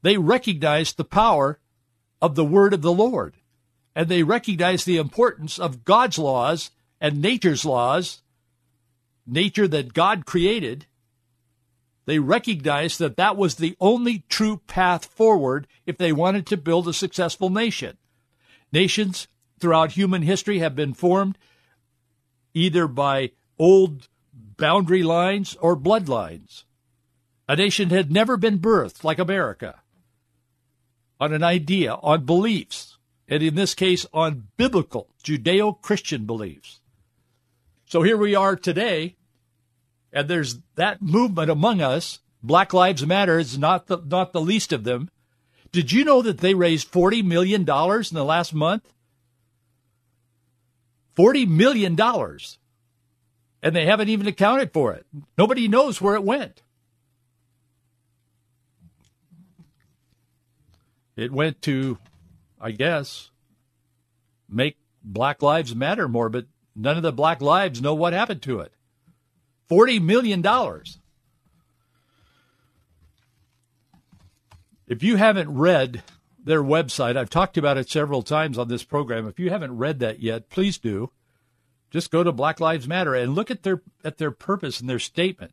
they 0.02 0.18
recognized 0.18 0.98
the 0.98 1.04
power 1.04 1.60
of 2.22 2.36
the 2.36 2.46
word 2.46 2.74
of 2.74 2.82
the 2.82 2.94
Lord. 2.94 3.36
And 3.96 4.10
they 4.10 4.24
recognized 4.24 4.86
the 4.86 4.98
importance 4.98 5.60
of 5.60 5.86
God's 5.86 6.18
laws 6.18 6.72
and 7.00 7.22
nature's 7.22 7.66
laws, 7.66 8.22
nature 9.25 9.68
that 9.68 9.94
God 9.94 10.25
created. 10.25 10.86
They 12.06 12.20
recognized 12.20 13.00
that 13.00 13.18
that 13.18 13.38
was 13.38 13.56
the 13.56 13.75
only 13.80 14.24
true 14.30 14.62
path 14.68 15.06
forward 15.06 15.68
if 15.86 15.98
they 15.98 16.12
wanted 16.12 16.46
to 16.48 16.58
build 16.58 16.88
a 16.88 16.94
successful 16.94 17.50
nation. 17.50 17.98
Nations 18.72 19.28
throughout 19.60 19.92
human 19.92 20.24
history 20.24 20.60
have 20.60 20.75
been 20.75 20.94
formed 20.94 21.38
either 22.54 22.88
by 22.88 23.32
old 23.58 24.08
boundary 24.34 25.04
lines 25.04 25.56
or 25.62 25.75
bloodlines. 25.75 26.63
A 27.48 27.56
nation 27.56 27.90
had 27.90 28.12
never 28.12 28.38
been 28.38 28.60
birthed 28.60 29.04
like 29.04 29.20
America 29.20 29.82
on 31.20 31.34
an 31.34 31.44
idea, 31.44 31.94
on 31.96 32.25
beliefs, 32.25 32.98
and 33.28 33.42
in 33.42 33.56
this 33.56 33.74
case, 33.74 34.06
on 34.13 34.48
biblical 34.58 35.10
Judeo 35.24 35.82
Christian 35.82 36.25
beliefs. 36.25 36.82
So 37.86 38.02
here 38.02 38.18
we 38.18 38.36
are 38.36 38.56
today, 38.56 39.16
and 40.12 40.28
there's 40.28 40.60
that 40.75 41.02
movement 41.02 41.50
among 41.50 41.82
us. 41.82 42.20
Black 42.42 42.74
Lives 42.74 43.06
Matter 43.06 43.40
is 43.40 43.58
not 43.58 43.88
the, 43.88 43.98
not 44.06 44.34
the 44.34 44.42
least 44.42 44.74
of 44.74 44.84
them. 44.84 45.10
Did 45.72 45.92
you 45.92 46.04
know 46.04 46.22
that 46.22 46.40
they 46.40 46.54
raised 46.54 46.92
$40 46.92 47.24
million 47.24 47.62
in 47.62 47.66
the 47.66 48.25
last 48.25 48.54
month? 48.54 48.94
$40 51.16 51.48
million 51.48 51.96
and 53.63 53.74
they 53.74 53.86
haven't 53.86 54.10
even 54.10 54.27
accounted 54.27 54.74
for 54.74 54.93
it. 54.93 55.05
Nobody 55.38 55.70
knows 55.70 56.01
where 56.01 56.15
it 56.15 56.24
went. 56.24 56.62
It 61.15 61.32
went 61.32 61.62
to, 61.63 61.98
I 62.60 62.72
guess, 62.72 63.32
make 64.50 64.77
Black 65.01 65.41
Lives 65.41 65.74
Matter 65.74 66.10
more, 66.10 66.29
but 66.29 66.48
none 66.75 66.98
of 66.98 67.03
the 67.03 67.13
Black 67.13 67.41
Lives 67.41 67.82
know 67.82 67.93
what 67.93 68.12
happened 68.12 68.41
to 68.43 68.60
it. 68.60 68.74
$40 69.72 70.01
million. 70.01 70.43
If 74.88 75.01
you 75.01 75.15
haven't 75.15 75.50
read 75.50 76.03
their 76.43 76.62
website, 76.62 77.15
I've 77.15 77.29
talked 77.29 77.58
about 77.58 77.77
it 77.77 77.89
several 77.89 78.24
times 78.24 78.58
on 78.58 78.67
this 78.67 78.84
program. 78.84 79.25
If 79.25 79.39
you 79.39 79.50
haven't 79.50 79.77
read 79.77 80.00
that 80.00 80.22
yet, 80.22 80.50
please 80.50 80.77
do. 80.77 81.12
Just 81.94 82.10
go 82.10 82.24
to 82.24 82.32
Black 82.32 82.60
Lives 82.60 82.88
Matter 82.88 83.14
and 83.14 83.36
look 83.36 83.52
at 83.52 83.62
their 83.62 83.84
at 84.04 84.18
their 84.18 84.32
purpose 84.32 84.82
and 84.82 84.90
their 84.90 84.98
statement. 84.98 85.52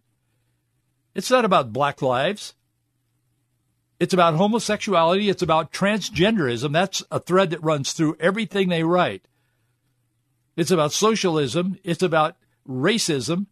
It's 1.14 1.30
not 1.30 1.44
about 1.44 1.74
black 1.74 2.00
lives. 2.00 2.54
It's 3.98 4.14
about 4.14 4.36
homosexuality. 4.36 5.28
It's 5.28 5.42
about 5.42 5.70
transgenderism. 5.70 6.72
That's 6.72 7.02
a 7.10 7.20
thread 7.20 7.50
that 7.50 7.62
runs 7.62 7.92
through 7.92 8.16
everything 8.18 8.70
they 8.70 8.84
write. 8.84 9.28
It's 10.56 10.70
about 10.70 10.92
socialism. 10.92 11.78
It's 11.84 12.02
about 12.02 12.36
racism. 12.66 13.46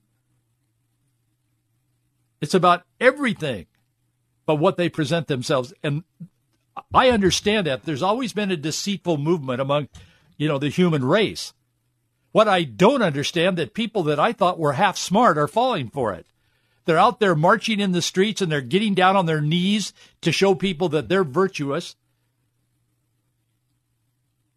It's 2.41 2.55
about 2.55 2.85
everything 2.99 3.67
but 4.47 4.55
what 4.55 4.79
they 4.79 4.89
present 4.89 5.27
themselves. 5.27 5.75
And 5.83 6.05
I 6.95 7.11
understand 7.11 7.67
that. 7.67 7.83
There's 7.83 8.03
always 8.03 8.33
been 8.33 8.51
a 8.51 8.57
deceitful 8.57 9.19
movement 9.19 9.61
among, 9.61 9.89
you 10.39 10.49
know, 10.49 10.59
the 10.59 10.71
human 10.71 11.05
race. 11.05 11.53
What 12.33 12.49
I 12.49 12.65
don't 12.65 13.03
understand 13.03 13.57
that 13.57 13.75
people 13.75 14.03
that 14.05 14.21
I 14.21 14.33
thought 14.33 14.59
were 14.59 14.75
half 14.75 14.97
smart 14.97 15.39
are 15.39 15.49
falling 15.49 15.89
for 15.89 16.13
it. 16.13 16.27
They're 16.85 16.99
out 16.99 17.21
there 17.21 17.35
marching 17.35 17.81
in 17.81 17.93
the 17.93 18.03
streets 18.03 18.41
and 18.41 18.51
they're 18.51 18.61
getting 18.61 18.95
down 18.95 19.17
on 19.17 19.27
their 19.27 19.41
knees 19.41 19.93
to 20.23 20.33
show 20.33 20.55
people 20.55 20.89
that 20.91 21.09
they're 21.09 21.25
virtuous. 21.25 21.97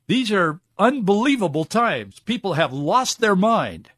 These 0.08 0.32
are 0.32 0.60
unbelievable 0.78 1.66
times. 1.66 2.20
People 2.20 2.54
have 2.54 2.74
lost 2.74 3.20
their 3.20 3.36
mind. 3.36 3.90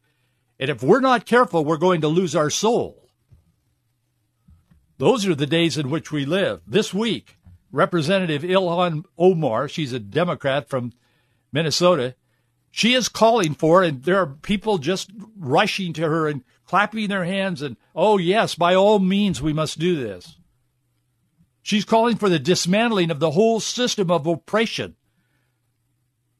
And 0.59 0.69
if 0.69 0.83
we're 0.83 0.99
not 0.99 1.25
careful, 1.25 1.65
we're 1.65 1.77
going 1.77 2.01
to 2.01 2.07
lose 2.07 2.35
our 2.35 2.49
soul. 2.49 3.09
Those 4.97 5.27
are 5.27 5.35
the 5.35 5.47
days 5.47 5.77
in 5.77 5.89
which 5.89 6.11
we 6.11 6.25
live. 6.25 6.61
This 6.67 6.93
week, 6.93 7.37
Representative 7.71 8.43
Ilhan 8.43 9.03
Omar, 9.17 9.67
she's 9.67 9.93
a 9.93 9.99
Democrat 9.99 10.69
from 10.69 10.93
Minnesota, 11.51 12.15
she 12.75 12.95
is 12.95 13.07
calling 13.07 13.53
for, 13.53 13.83
it, 13.83 13.87
and 13.87 14.03
there 14.03 14.17
are 14.17 14.25
people 14.25 14.79
just 14.79 15.11
rushing 15.37 15.93
to 15.93 16.01
her 16.01 16.27
and 16.27 16.43
clapping 16.65 17.07
their 17.07 17.23
hands 17.23 17.61
and, 17.61 17.77
oh, 17.95 18.17
yes, 18.17 18.55
by 18.55 18.73
all 18.73 18.97
means, 18.97 19.39
we 19.39 19.53
must 19.53 19.77
do 19.77 19.95
this. 19.95 20.37
She's 21.61 21.85
calling 21.85 22.15
for 22.15 22.29
the 22.29 22.39
dismantling 22.39 23.11
of 23.11 23.19
the 23.19 23.29
whole 23.29 23.59
system 23.59 24.09
of 24.09 24.25
oppression. 24.25 24.95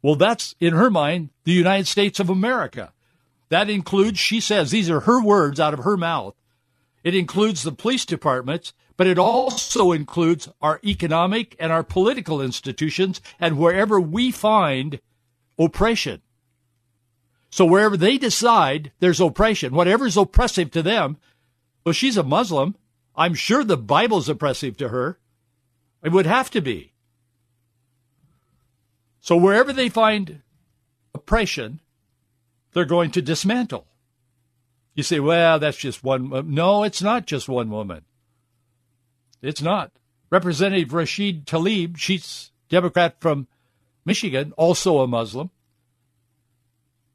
Well, 0.01 0.15
that's, 0.15 0.55
in 0.59 0.73
her 0.73 0.89
mind, 0.89 1.29
the 1.43 1.51
United 1.51 1.85
States 1.85 2.19
of 2.19 2.31
America. 2.31 2.93
That 3.49 3.69
includes, 3.69 4.17
she 4.17 4.39
says, 4.39 4.71
these 4.71 4.89
are 4.89 5.01
her 5.01 5.23
words 5.23 5.59
out 5.59 5.75
of 5.75 5.83
her 5.83 5.97
mouth. 5.97 6.33
It 7.03 7.13
includes 7.13 7.61
the 7.61 7.71
police 7.71 8.05
departments, 8.05 8.73
but 8.97 9.05
it 9.05 9.19
also 9.19 9.91
includes 9.91 10.49
our 10.63 10.79
economic 10.83 11.55
and 11.59 11.71
our 11.71 11.83
political 11.83 12.41
institutions 12.41 13.21
and 13.39 13.59
wherever 13.59 14.01
we 14.01 14.31
find 14.31 14.99
oppression. 15.57 16.21
So 17.49 17.65
wherever 17.65 17.95
they 17.95 18.17
decide 18.17 18.91
there's 18.99 19.21
oppression, 19.21 19.73
whatever's 19.73 20.17
oppressive 20.17 20.71
to 20.71 20.81
them, 20.81 21.17
well, 21.85 21.93
she's 21.93 22.17
a 22.17 22.23
Muslim. 22.23 22.75
I'm 23.15 23.35
sure 23.35 23.63
the 23.63 23.77
Bible's 23.77 24.29
oppressive 24.29 24.77
to 24.77 24.89
her. 24.89 25.19
It 26.03 26.11
would 26.11 26.25
have 26.25 26.49
to 26.51 26.61
be. 26.61 26.93
So 29.19 29.37
wherever 29.37 29.71
they 29.71 29.89
find 29.89 30.41
oppression, 31.13 31.79
they're 32.73 32.85
going 32.85 33.11
to 33.11 33.21
dismantle. 33.21 33.87
You 34.95 35.03
say, 35.03 35.19
well, 35.19 35.59
that's 35.59 35.77
just 35.77 36.03
one. 36.03 36.53
No, 36.53 36.83
it's 36.83 37.01
not 37.01 37.25
just 37.25 37.47
one 37.47 37.69
woman. 37.69 38.03
It's 39.41 39.61
not. 39.61 39.91
Representative 40.29 40.93
Rashid 40.93 41.45
Tlaib, 41.45 41.97
she's 41.97 42.51
Democrat 42.69 43.17
from 43.19 43.47
Michigan, 44.05 44.53
also 44.57 44.99
a 44.99 45.07
Muslim. 45.07 45.49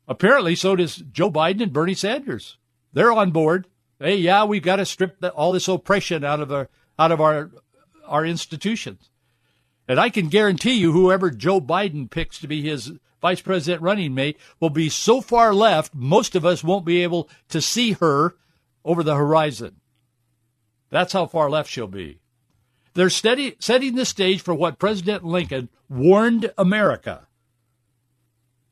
Apparently, 0.07 0.55
so 0.55 0.75
does 0.75 0.97
Joe 0.97 1.31
Biden 1.31 1.63
and 1.63 1.73
Bernie 1.73 1.95
Sanders. 1.95 2.57
They're 2.93 3.13
on 3.13 3.31
board. 3.31 3.67
Hey, 4.01 4.17
yeah, 4.17 4.45
we've 4.45 4.63
got 4.63 4.77
to 4.77 4.87
strip 4.87 5.23
all 5.35 5.53
this 5.53 5.69
oppression 5.69 6.25
out 6.25 6.41
of 6.41 6.51
our 6.53 6.69
out 6.99 7.13
of 7.13 7.21
our 7.21 7.51
our 8.07 8.25
institutions. 8.25 9.11
And 9.87 10.01
I 10.01 10.11
can 10.11 10.29
guarantee 10.29 10.75
you, 10.75 10.93
whoever 10.93 11.31
Joe 11.31 11.61
Biden 11.61 12.11
picks 12.11 12.39
to 12.39 12.49
be 12.49 12.63
his 12.63 12.93
vice 13.21 13.41
president 13.41 13.83
running 13.83 14.15
mate 14.15 14.39
will 14.61 14.71
be 14.71 14.89
so 14.89 15.21
far 15.21 15.55
left, 15.55 15.95
most 15.95 16.35
of 16.35 16.45
us 16.45 16.63
won't 16.63 16.85
be 16.85 17.03
able 17.03 17.29
to 17.49 17.61
see 17.61 17.93
her 17.93 18.37
over 18.85 19.03
the 19.03 19.15
horizon. 19.17 19.77
That's 20.91 21.13
how 21.13 21.27
far 21.27 21.51
left 21.51 21.71
she'll 21.71 21.87
be. 21.87 22.21
They're 22.99 23.11
steady, 23.11 23.55
setting 23.61 23.95
the 23.95 24.05
stage 24.05 24.43
for 24.43 24.55
what 24.55 24.81
President 24.81 25.25
Lincoln 25.25 25.69
warned 25.89 26.53
America 26.59 27.29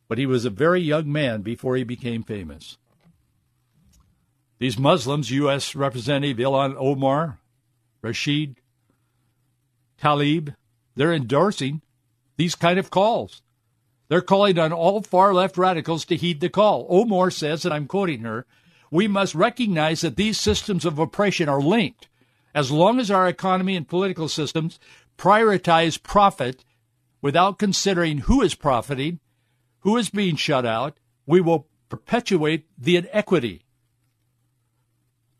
but 0.08 0.18
he 0.18 0.26
was 0.26 0.44
a 0.44 0.50
very 0.50 0.80
young 0.80 1.10
man 1.10 1.42
before 1.42 1.76
he 1.76 1.84
became 1.84 2.22
famous. 2.22 2.78
These 4.58 4.78
Muslims, 4.78 5.30
U.S. 5.30 5.74
Representative 5.74 6.38
Ilhan 6.38 6.76
Omar, 6.78 7.38
Rashid 8.02 8.56
Tlaib, 10.00 10.54
they're 10.94 11.12
endorsing 11.12 11.82
these 12.36 12.54
kind 12.54 12.78
of 12.78 12.90
calls. 12.90 13.42
They're 14.08 14.20
calling 14.20 14.58
on 14.58 14.72
all 14.72 15.02
far 15.02 15.34
left 15.34 15.58
radicals 15.58 16.04
to 16.06 16.16
heed 16.16 16.40
the 16.40 16.48
call. 16.48 16.86
Omar 16.88 17.30
says, 17.30 17.64
and 17.64 17.74
I'm 17.74 17.86
quoting 17.86 18.20
her, 18.20 18.46
we 18.90 19.08
must 19.08 19.34
recognize 19.34 20.02
that 20.02 20.16
these 20.16 20.38
systems 20.38 20.84
of 20.84 20.98
oppression 20.98 21.48
are 21.48 21.60
linked. 21.60 22.08
As 22.56 22.70
long 22.70 22.98
as 22.98 23.10
our 23.10 23.28
economy 23.28 23.76
and 23.76 23.86
political 23.86 24.28
systems 24.28 24.80
prioritize 25.18 26.02
profit 26.02 26.64
without 27.20 27.58
considering 27.58 28.18
who 28.18 28.40
is 28.40 28.54
profiting, 28.54 29.20
who 29.80 29.98
is 29.98 30.08
being 30.08 30.36
shut 30.36 30.64
out, 30.64 30.98
we 31.26 31.42
will 31.42 31.68
perpetuate 31.90 32.66
the 32.78 32.96
inequity. 32.96 33.66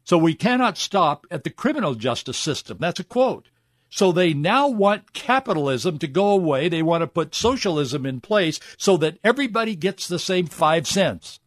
So 0.05 0.19
we 0.19 0.35
cannot 0.35 0.77
stop 0.77 1.27
at 1.31 1.43
the 1.43 1.49
criminal 1.49 1.95
justice 1.95 2.37
system. 2.37 2.77
That's 2.81 3.01
a 3.01 3.05
quote. 3.05 3.49
So 3.89 4.13
they 4.13 4.35
now 4.35 4.69
want 4.69 5.15
capitalism 5.15 5.99
to 6.01 6.07
go 6.07 6.29
away. 6.29 6.69
They 6.69 6.83
want 6.83 7.01
to 7.01 7.07
put 7.07 7.35
socialism 7.35 8.05
in 8.05 8.21
place 8.21 8.61
so 8.77 8.99
that 8.99 9.19
everybody 9.25 9.75
gets 9.75 10.07
the 10.07 10.19
same 10.19 10.49
five 10.49 10.87
cents. 10.87 11.41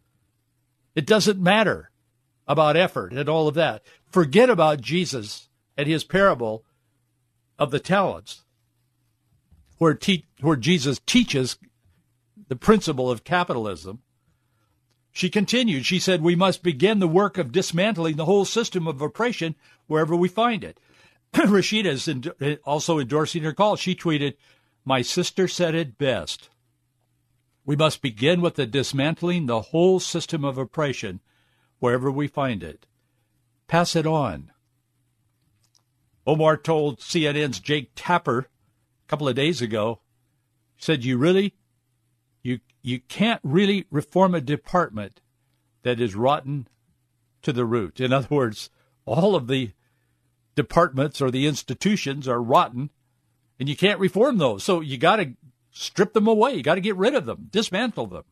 It 0.96 1.06
doesn't 1.06 1.40
matter 1.40 1.92
about 2.48 2.76
effort 2.76 3.14
and 3.14 3.30
all 3.30 3.48
of 3.48 3.54
that. 3.54 3.84
Forget 4.08 4.50
about 4.50 4.82
Jesus 4.82 5.49
and 5.80 5.88
his 5.88 6.04
parable 6.04 6.66
of 7.58 7.72
the 7.72 7.80
talents, 7.80 8.44
where, 9.78 9.94
te- 9.94 10.28
where 10.42 10.58
Jesus 10.58 11.00
teaches 11.06 11.58
the 12.50 12.58
principle 12.58 13.10
of 13.10 13.24
capitalism. 13.24 14.02
She 15.14 15.30
continued, 15.30 15.86
she 15.86 15.98
said, 15.98 16.22
We 16.22 16.36
must 16.36 16.64
begin 16.64 17.00
the 17.00 17.08
work 17.08 17.38
of 17.38 17.54
dismantling 17.54 18.18
the 18.18 18.26
whole 18.26 18.44
system 18.44 18.90
of 18.90 19.02
oppression 19.02 19.56
wherever 19.88 20.18
we 20.18 20.28
find 20.28 20.66
it. 20.66 20.82
Rashida 21.34 21.86
is 21.86 22.10
eh, 22.42 22.58
also 22.66 23.00
endorsing 23.00 23.44
her 23.44 23.54
call. 23.54 23.78
She 23.78 23.96
tweeted, 23.96 24.34
My 24.84 25.02
sister 25.02 25.48
said 25.48 25.76
it 25.76 25.98
best. 25.98 26.50
We 27.64 27.78
must 27.78 28.02
begin 28.02 28.42
with 28.42 28.56
the 28.56 28.66
dismantling 28.66 29.46
the 29.46 29.62
whole 29.62 30.02
system 30.02 30.44
of 30.44 30.58
oppression 30.58 31.22
wherever 31.80 32.12
we 32.12 32.28
find 32.28 32.64
it. 32.64 32.86
Pass 33.70 33.96
it 33.96 34.06
on. 34.06 34.52
Omar 36.28 36.58
told 36.58 37.00
CNN's 37.00 37.60
Jake 37.60 37.92
Tapper 37.96 38.40
a 38.40 39.08
couple 39.08 39.28
of 39.28 39.36
days 39.36 39.62
ago, 39.62 40.02
said, 40.78 41.04
You 41.04 41.18
really, 41.18 41.56
you, 42.44 42.60
you 42.82 43.00
can't 43.00 43.42
really 43.44 43.86
reform 43.90 44.36
a 44.36 44.42
department 44.42 45.22
that 45.84 46.00
is 46.00 46.16
rotten 46.16 46.68
to 47.42 47.54
the 47.54 47.66
root. 47.66 48.00
In 48.00 48.14
other 48.14 48.28
words, 48.30 48.70
all 49.06 49.36
of 49.36 49.48
the 49.48 49.72
departments 50.56 51.22
or 51.22 51.32
the 51.32 51.48
institutions 51.48 52.28
are 52.28 52.42
rotten 52.42 52.90
and 53.60 53.68
you 53.68 53.76
can't 53.76 54.00
reform 54.00 54.38
those. 54.38 54.64
So 54.64 54.82
you 54.82 54.98
got 54.98 55.18
to 55.18 55.34
strip 55.72 56.14
them 56.14 56.28
away. 56.28 56.54
You 56.54 56.64
got 56.64 56.76
to 56.76 56.82
get 56.82 56.96
rid 56.96 57.14
of 57.14 57.26
them, 57.26 57.48
dismantle 57.52 58.08
them. 58.08 58.24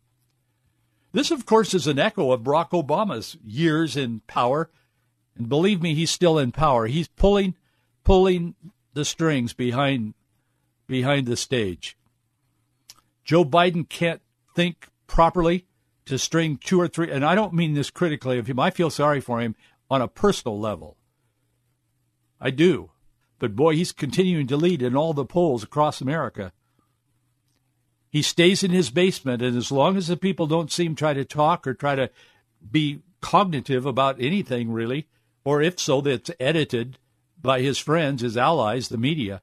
This, 1.12 1.32
of 1.32 1.46
course, 1.46 1.74
is 1.74 1.88
an 1.88 2.00
echo 2.00 2.32
of 2.32 2.42
Barack 2.42 2.70
Obama's 2.70 3.38
years 3.44 3.98
in 3.98 4.22
power. 4.28 4.70
And 5.38 5.50
believe 5.50 5.82
me, 5.82 5.94
he's 5.94 6.12
still 6.12 6.38
in 6.38 6.52
power. 6.52 6.88
He's 6.88 7.08
pulling, 7.08 7.56
pulling 8.08 8.56
the 8.94 9.04
strings 9.04 9.52
behind, 9.52 10.14
behind 10.88 11.28
the 11.28 11.36
stage. 11.36 11.98
Joe 13.26 13.44
Biden 13.44 13.90
can't 13.90 14.22
think 14.56 14.88
properly 15.08 15.66
to 16.06 16.18
string 16.18 16.56
two 16.56 16.80
or 16.80 16.88
three, 16.88 17.12
and 17.12 17.26
I 17.26 17.36
don't 17.36 17.54
mean 17.54 17.74
this 17.74 17.90
critically 17.90 18.40
of 18.40 18.48
him. 18.48 18.62
I 18.62 18.70
feel 18.70 18.90
sorry 18.90 19.20
for 19.20 19.42
him 19.42 19.58
on 19.92 20.02
a 20.02 20.08
personal 20.08 20.58
level. 20.58 20.96
I 22.40 22.50
do. 22.50 22.92
But 23.40 23.58
boy, 23.58 23.76
he's 23.76 23.92
continuing 23.92 24.48
to 24.48 24.56
lead 24.56 24.82
in 24.82 24.96
all 24.96 25.14
the 25.14 25.26
polls 25.26 25.62
across 25.62 26.00
America. 26.00 26.54
He 28.10 28.22
stays 28.22 28.64
in 28.64 28.72
his 28.72 28.90
basement, 28.90 29.42
and 29.42 29.58
as 29.58 29.70
long 29.70 29.98
as 29.98 30.08
the 30.08 30.16
people 30.16 30.48
don't 30.48 30.72
see 30.72 30.86
him 30.86 30.96
try 30.96 31.14
to 31.14 31.26
talk 31.26 31.68
or 31.68 31.74
try 31.74 31.96
to 31.96 32.10
be 32.72 33.02
cognitive 33.20 33.86
about 33.86 34.22
anything 34.22 34.72
really, 34.72 35.10
or 35.44 35.62
if 35.62 35.78
so, 35.78 36.00
that's 36.00 36.32
edited 36.40 37.00
by 37.42 37.62
his 37.62 37.78
friends, 37.78 38.22
his 38.22 38.38
allies, 38.38 38.90
the 38.90 38.98
media, 38.98 39.42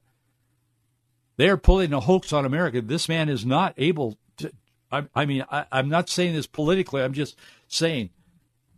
they 1.36 1.48
are 1.48 1.56
pulling 1.56 1.92
a 1.92 2.00
hoax 2.00 2.32
on 2.32 2.44
America. 2.44 2.80
This 2.80 3.08
man 3.08 3.28
is 3.28 3.44
not 3.44 3.74
able 3.76 4.18
to. 4.36 4.52
I, 4.90 5.04
I 5.14 5.26
mean, 5.26 5.44
I, 5.50 5.66
I'm 5.72 5.88
not 5.88 6.08
saying 6.08 6.34
this 6.34 6.46
politically. 6.46 7.02
I'm 7.02 7.12
just 7.12 7.36
saying 7.66 8.10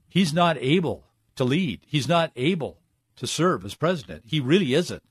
he's 0.09 0.33
not 0.33 0.57
able 0.59 1.05
to 1.37 1.45
lead. 1.45 1.81
He's 1.87 2.09
not 2.09 2.33
able 2.35 2.79
to 3.17 3.27
serve 3.27 3.65
as 3.65 3.75
president. 3.75 4.25
He 4.27 4.41
really 4.41 4.75
isn't. 4.75 5.03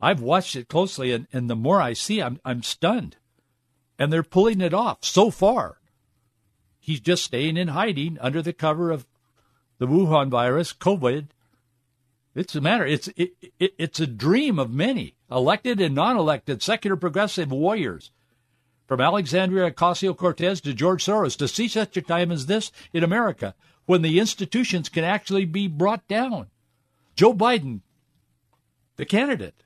I've 0.00 0.20
watched 0.20 0.56
it 0.56 0.68
closely, 0.68 1.12
and, 1.12 1.26
and 1.32 1.50
the 1.50 1.56
more 1.56 1.80
I 1.80 1.92
see, 1.92 2.22
I'm 2.22 2.40
I'm 2.44 2.62
stunned. 2.62 3.16
And 3.98 4.12
they're 4.12 4.22
pulling 4.22 4.60
it 4.60 4.72
off 4.72 5.04
so 5.04 5.30
far. 5.30 5.78
He's 6.78 7.00
just 7.00 7.24
staying 7.24 7.58
in 7.58 7.68
hiding 7.68 8.16
under 8.20 8.40
the 8.40 8.54
cover 8.54 8.90
of 8.90 9.06
the 9.78 9.86
Wuhan 9.86 10.30
virus, 10.30 10.72
COVID. 10.72 11.26
It's 12.34 12.54
a 12.54 12.60
matter. 12.60 12.86
It's 12.86 13.08
it, 13.16 13.32
it, 13.58 13.74
it's 13.78 14.00
a 14.00 14.06
dream 14.06 14.58
of 14.58 14.70
many 14.72 15.16
elected 15.30 15.80
and 15.80 15.94
non-elected 15.94 16.62
secular 16.62 16.96
progressive 16.96 17.50
warriors, 17.50 18.10
from 18.86 19.00
Alexandria 19.00 19.70
Ocasio 19.70 20.16
Cortez 20.16 20.60
to 20.62 20.74
George 20.74 21.04
Soros, 21.04 21.36
to 21.38 21.48
see 21.48 21.68
such 21.68 21.96
a 21.96 22.02
time 22.02 22.30
as 22.30 22.46
this 22.46 22.72
in 22.92 23.04
America, 23.04 23.54
when 23.86 24.02
the 24.02 24.18
institutions 24.18 24.88
can 24.88 25.04
actually 25.04 25.44
be 25.44 25.66
brought 25.68 26.06
down. 26.08 26.46
Joe 27.14 27.34
Biden, 27.34 27.80
the 28.96 29.04
candidate. 29.04 29.62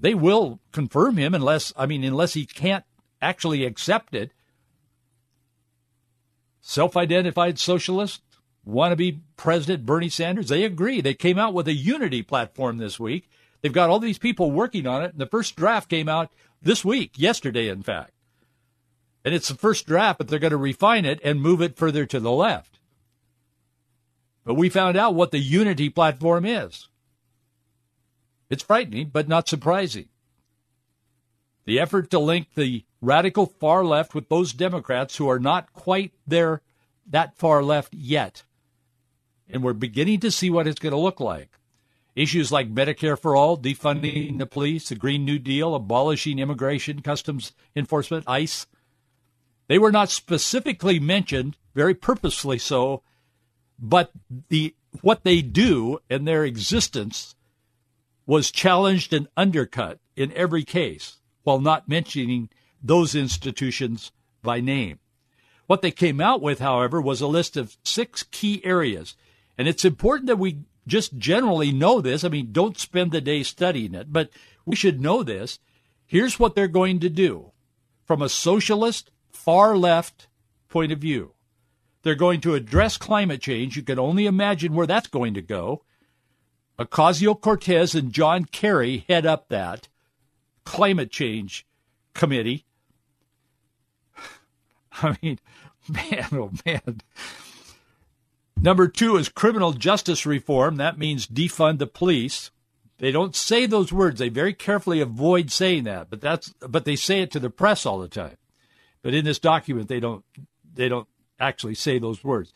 They 0.00 0.14
will 0.14 0.58
confirm 0.72 1.16
him 1.16 1.34
unless, 1.34 1.72
I 1.76 1.86
mean, 1.86 2.02
unless 2.02 2.34
he 2.34 2.44
can't 2.44 2.84
actually 3.20 3.64
accept 3.64 4.14
it. 4.14 4.32
Self 6.60 6.96
identified 6.96 7.58
socialist, 7.58 8.22
wannabe 8.66 9.20
President 9.36 9.84
Bernie 9.86 10.08
Sanders, 10.08 10.48
they 10.48 10.64
agree. 10.64 11.00
They 11.00 11.14
came 11.14 11.38
out 11.38 11.54
with 11.54 11.68
a 11.68 11.74
unity 11.74 12.22
platform 12.22 12.78
this 12.78 13.00
week. 13.00 13.28
They've 13.60 13.72
got 13.72 13.90
all 13.90 13.98
these 13.98 14.18
people 14.18 14.50
working 14.50 14.86
on 14.86 15.02
it, 15.02 15.12
and 15.12 15.20
the 15.20 15.26
first 15.26 15.56
draft 15.56 15.88
came 15.88 16.08
out 16.08 16.32
this 16.60 16.84
week, 16.84 17.12
yesterday, 17.16 17.68
in 17.68 17.82
fact. 17.82 18.12
And 19.24 19.34
it's 19.34 19.48
the 19.48 19.54
first 19.54 19.86
draft, 19.86 20.18
but 20.18 20.28
they're 20.28 20.38
going 20.38 20.50
to 20.50 20.56
refine 20.56 21.04
it 21.04 21.20
and 21.22 21.40
move 21.40 21.62
it 21.62 21.76
further 21.76 22.06
to 22.06 22.18
the 22.18 22.32
left. 22.32 22.80
But 24.44 24.54
we 24.54 24.68
found 24.68 24.96
out 24.96 25.14
what 25.14 25.30
the 25.30 25.38
unity 25.38 25.88
platform 25.88 26.44
is. 26.44 26.88
It's 28.50 28.64
frightening, 28.64 29.10
but 29.12 29.28
not 29.28 29.48
surprising. 29.48 30.08
The 31.64 31.78
effort 31.78 32.10
to 32.10 32.18
link 32.18 32.48
the 32.54 32.84
radical 33.00 33.46
far 33.46 33.84
left 33.84 34.14
with 34.14 34.28
those 34.28 34.52
Democrats 34.52 35.16
who 35.16 35.28
are 35.28 35.38
not 35.38 35.72
quite 35.72 36.12
there 36.26 36.60
that 37.08 37.36
far 37.36 37.62
left 37.62 37.94
yet. 37.94 38.42
And 39.52 39.62
we're 39.62 39.74
beginning 39.74 40.20
to 40.20 40.30
see 40.30 40.50
what 40.50 40.66
it's 40.66 40.80
going 40.80 40.92
to 40.92 40.98
look 40.98 41.20
like. 41.20 41.50
Issues 42.16 42.50
like 42.50 42.74
Medicare 42.74 43.18
for 43.18 43.36
all, 43.36 43.56
defunding 43.56 44.38
the 44.38 44.46
police, 44.46 44.88
the 44.88 44.94
Green 44.94 45.24
New 45.24 45.38
Deal, 45.38 45.74
abolishing 45.74 46.38
immigration, 46.38 47.00
customs 47.00 47.52
enforcement, 47.76 48.24
ICE, 48.26 48.66
they 49.68 49.78
were 49.78 49.92
not 49.92 50.10
specifically 50.10 51.00
mentioned, 51.00 51.56
very 51.74 51.94
purposefully 51.94 52.58
so, 52.58 53.02
but 53.78 54.10
the 54.48 54.74
what 55.00 55.24
they 55.24 55.40
do 55.40 55.98
and 56.10 56.28
their 56.28 56.44
existence 56.44 57.34
was 58.26 58.50
challenged 58.50 59.12
and 59.12 59.28
undercut 59.36 59.98
in 60.16 60.32
every 60.34 60.64
case 60.64 61.18
while 61.42 61.60
not 61.60 61.88
mentioning 61.88 62.50
those 62.82 63.14
institutions 63.14 64.12
by 64.42 64.60
name. 64.60 64.98
What 65.66 65.82
they 65.82 65.90
came 65.90 66.20
out 66.20 66.42
with, 66.42 66.58
however, 66.58 67.00
was 67.00 67.20
a 67.20 67.26
list 67.26 67.56
of 67.56 67.76
six 67.84 68.22
key 68.24 68.60
areas. 68.64 69.16
And 69.58 69.68
it's 69.68 69.84
important 69.84 70.26
that 70.26 70.38
we 70.38 70.60
just 70.86 71.16
generally 71.16 71.72
know 71.72 72.00
this. 72.00 72.24
I 72.24 72.28
mean, 72.28 72.52
don't 72.52 72.78
spend 72.78 73.12
the 73.12 73.20
day 73.20 73.42
studying 73.42 73.94
it, 73.94 74.12
but 74.12 74.30
we 74.64 74.76
should 74.76 75.00
know 75.00 75.22
this. 75.22 75.58
Here's 76.06 76.38
what 76.38 76.54
they're 76.54 76.68
going 76.68 77.00
to 77.00 77.08
do 77.08 77.52
from 78.04 78.22
a 78.22 78.28
socialist, 78.28 79.10
far 79.30 79.76
left 79.76 80.28
point 80.68 80.92
of 80.92 80.98
view. 80.98 81.34
They're 82.02 82.14
going 82.14 82.40
to 82.42 82.54
address 82.54 82.96
climate 82.96 83.40
change. 83.40 83.76
You 83.76 83.82
can 83.82 83.98
only 83.98 84.26
imagine 84.26 84.74
where 84.74 84.86
that's 84.86 85.08
going 85.08 85.34
to 85.34 85.42
go. 85.42 85.84
Ocasio 86.78 87.40
Cortez 87.40 87.94
and 87.94 88.12
John 88.12 88.44
Kerry 88.44 89.04
head 89.08 89.24
up 89.24 89.48
that 89.48 89.88
climate 90.64 91.10
change 91.10 91.66
committee. 92.14 92.64
I 95.02 95.16
mean, 95.22 95.38
man, 95.88 96.26
oh 96.32 96.50
man. 96.66 97.00
Number 98.62 98.86
two 98.86 99.16
is 99.16 99.28
criminal 99.28 99.72
justice 99.72 100.24
reform. 100.24 100.76
That 100.76 100.96
means 100.96 101.26
defund 101.26 101.78
the 101.78 101.86
police. 101.88 102.52
They 102.98 103.10
don't 103.10 103.34
say 103.34 103.66
those 103.66 103.92
words. 103.92 104.20
They 104.20 104.28
very 104.28 104.54
carefully 104.54 105.00
avoid 105.00 105.50
saying 105.50 105.82
that, 105.84 106.08
but 106.08 106.20
that's 106.20 106.50
but 106.60 106.84
they 106.84 106.94
say 106.94 107.22
it 107.22 107.32
to 107.32 107.40
the 107.40 107.50
press 107.50 107.84
all 107.84 107.98
the 107.98 108.06
time. 108.06 108.36
But 109.02 109.14
in 109.14 109.24
this 109.24 109.40
document, 109.40 109.88
they 109.88 109.98
don't 109.98 110.24
they 110.74 110.88
don't 110.88 111.08
actually 111.40 111.74
say 111.74 111.98
those 111.98 112.22
words. 112.22 112.52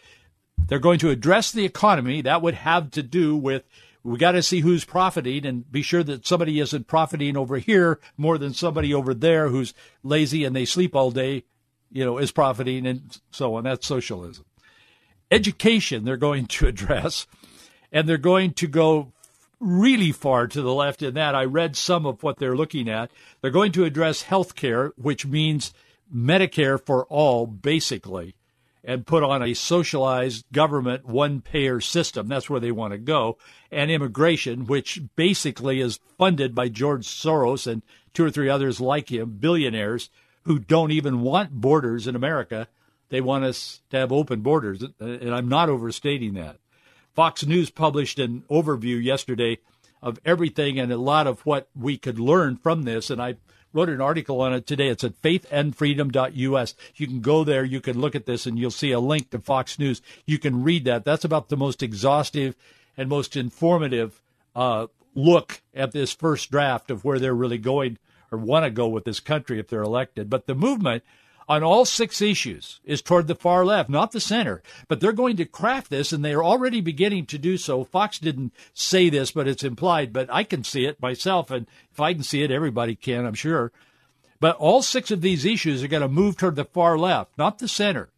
They're 0.69 0.79
going 0.79 1.01
to 1.01 1.11
address 1.11 1.51
the 1.51 1.64
economy. 1.64 2.23
That 2.23 2.40
would 2.40 2.55
have 2.55 2.92
to 2.92 3.03
do 3.03 3.37
with 3.37 3.64
we 4.05 4.16
got 4.16 4.33
to 4.33 4.45
see 4.45 4.61
who's 4.61 4.85
profiting 4.85 5.45
and 5.45 5.71
be 5.73 5.83
sure 5.83 6.05
that 6.05 6.25
somebody 6.25 6.61
isn't 6.61 6.87
profiting 6.87 7.37
over 7.37 7.59
here 7.59 7.99
more 8.16 8.38
than 8.38 8.55
somebody 8.55 8.95
over 8.95 9.12
there 9.12 9.49
who's 9.49 9.75
lazy 10.05 10.45
and 10.45 10.55
they 10.55 10.64
sleep 10.66 10.95
all 10.95 11.11
day, 11.11 11.42
you 11.90 12.05
know, 12.05 12.19
is 12.19 12.31
profiting 12.31 12.87
and 12.87 13.19
so 13.33 13.57
on. 13.57 13.64
That's 13.64 13.85
socialism. 13.85 14.45
Education, 15.31 16.05
they're 16.05 16.17
going 16.17 16.47
to 16.47 16.67
address, 16.69 17.27
and 17.93 18.09
they're 18.09 18.19
going 18.19 18.53
to 18.55 18.67
go 18.67 19.12
really 19.59 20.12
far 20.12 20.47
to 20.47 20.61
the 20.61 20.75
left 20.75 21.03
in 21.03 21.15
that. 21.15 21.35
I 21.35 21.45
read 21.45 21.77
some 21.77 22.05
of 22.05 22.23
what 22.23 22.39
they're 22.39 22.57
looking 22.57 22.89
at. 22.89 23.11
They're 23.41 23.51
going 23.51 23.73
to 23.73 23.85
address 23.85 24.23
health 24.23 24.55
care, 24.55 24.93
which 24.97 25.27
means 25.27 25.73
Medicare 26.15 26.81
for 26.81 27.07
all, 27.07 27.47
basically 27.47 28.35
and 28.87 29.05
put 29.05 29.25
on 29.25 29.43
a 29.43 29.53
socialized 29.53 30.47
government 30.53 31.05
one 31.05 31.41
payer 31.41 31.81
system. 31.81 32.29
That's 32.29 32.49
where 32.49 32.61
they 32.61 32.71
want 32.71 32.93
to 32.93 32.99
go. 32.99 33.37
And 33.71 33.91
immigration, 33.91 34.65
which 34.65 35.01
basically 35.17 35.81
is 35.81 35.99
funded 36.17 36.55
by 36.55 36.69
George 36.69 37.05
Soros 37.05 37.67
and 37.67 37.83
two 38.15 38.25
or 38.25 38.31
three 38.31 38.49
others 38.49 38.81
like 38.81 39.11
him, 39.11 39.39
billionaires 39.41 40.09
who 40.45 40.61
don't 40.61 40.93
even 40.93 41.23
want 41.23 41.61
borders 41.61 42.07
in 42.07 42.15
America. 42.15 42.69
They 43.09 43.21
want 43.21 43.45
us 43.45 43.81
to 43.90 43.99
have 43.99 44.12
open 44.12 44.40
borders. 44.40 44.83
And 45.01 45.35
I'm 45.35 45.49
not 45.49 45.69
overstating 45.69 46.35
that. 46.35 46.59
Fox 47.14 47.47
News 47.47 47.71
published 47.71 48.19
an 48.19 48.45
overview 48.51 49.03
yesterday 49.03 49.59
of 50.03 50.19
everything 50.25 50.79
and 50.79 50.92
a 50.92 50.99
lot 50.99 51.27
of 51.27 51.40
what 51.47 51.69
we 51.75 51.97
could 51.97 52.19
learn 52.19 52.57
from 52.57 52.83
this. 52.83 53.09
And 53.09 53.21
I 53.23 53.37
wrote 53.73 53.88
an 53.88 54.01
article 54.01 54.40
on 54.40 54.53
it 54.53 54.66
today. 54.66 54.88
It's 54.88 55.05
at 55.05 55.21
faithandfreedom.us. 55.23 56.75
You 56.97 57.07
can 57.07 57.21
go 57.21 57.45
there, 57.45 57.64
you 57.64 57.81
can 57.81 58.01
look 58.01 58.14
at 58.14 58.27
this, 58.27 58.47
and 58.47 58.59
you'll 58.59 58.71
see 58.71 58.92
a 58.92 59.01
link 59.01 59.31
to 59.31 59.38
Fox 59.38 59.79
News. 59.79 60.03
You 60.27 60.38
can 60.38 60.62
read 60.62 60.85
that. 60.85 61.05
That's 61.05 61.25
about 61.25 61.49
the 61.49 61.57
most 61.57 61.83
exhaustive 61.83 62.55
and 62.97 63.09
most 63.09 63.37
informative 63.37 64.21
uh, 64.55 64.87
look 65.14 65.62
at 65.75 65.92
this 65.92 66.12
first 66.12 66.51
draft 66.51 66.90
of 66.90 67.05
where 67.05 67.19
they're 67.19 67.35
really 67.35 67.59
going 67.59 67.99
or 68.31 68.38
want 68.38 68.64
to 68.64 68.71
go 68.71 68.88
with 68.88 69.05
this 69.05 69.21
country 69.21 69.59
if 69.59 69.69
they're 69.69 69.83
elected. 69.83 70.29
But 70.29 70.47
the 70.47 70.55
movement 70.55 71.03
on 71.49 71.63
all 71.63 71.85
six 71.85 72.21
issues 72.21 72.81
is 72.85 73.01
toward 73.01 73.29
the 73.29 73.35
far 73.35 73.65
left, 73.65 73.89
not 73.89 74.13
the 74.13 74.21
center. 74.21 74.63
But 74.89 75.01
they're 75.01 75.13
going 75.13 75.37
to 75.37 75.45
craft 75.45 75.91
this, 75.91 76.13
and 76.13 76.25
they 76.25 76.33
are 76.33 76.43
already 76.43 76.81
beginning 76.81 77.27
to 77.27 77.39
do 77.39 77.57
so. 77.57 77.85
Fox 77.85 78.19
didn't 78.19 78.53
say 78.75 79.09
this, 79.09 79.31
but 79.31 79.47
it's 79.47 79.63
implied, 79.63 80.13
but 80.13 80.29
I 80.33 80.45
can 80.45 80.65
see 80.65 80.87
it 80.87 81.01
myself. 81.01 81.51
And 81.51 81.67
if 81.93 82.01
I 82.01 82.15
can 82.15 82.23
see 82.23 82.43
it, 82.43 82.51
everybody 82.51 82.97
can, 82.97 83.25
I'm 83.25 83.35
sure. 83.35 83.73
But 84.41 84.57
all 84.57 84.83
six 84.83 85.11
of 85.11 85.21
these 85.21 85.45
issues 85.45 85.83
are 85.83 85.89
going 85.89 86.03
to 86.03 86.09
move 86.09 86.37
toward 86.37 86.57
the 86.57 86.65
far 86.65 86.99
left, 86.99 87.39
not 87.39 87.59
the 87.59 87.69
center. 87.69 88.11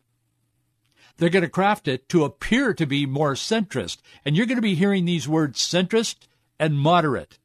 They're 1.18 1.28
going 1.28 1.44
to 1.44 1.50
craft 1.50 1.88
it 1.88 2.08
to 2.10 2.24
appear 2.24 2.72
to 2.74 2.86
be 2.86 3.04
more 3.04 3.34
centrist. 3.34 3.98
And 4.24 4.36
you're 4.36 4.46
going 4.46 4.56
to 4.56 4.62
be 4.62 4.74
hearing 4.74 5.04
these 5.04 5.28
words 5.28 5.60
centrist 5.60 6.16
and 6.58 6.78
moderate 6.78 7.38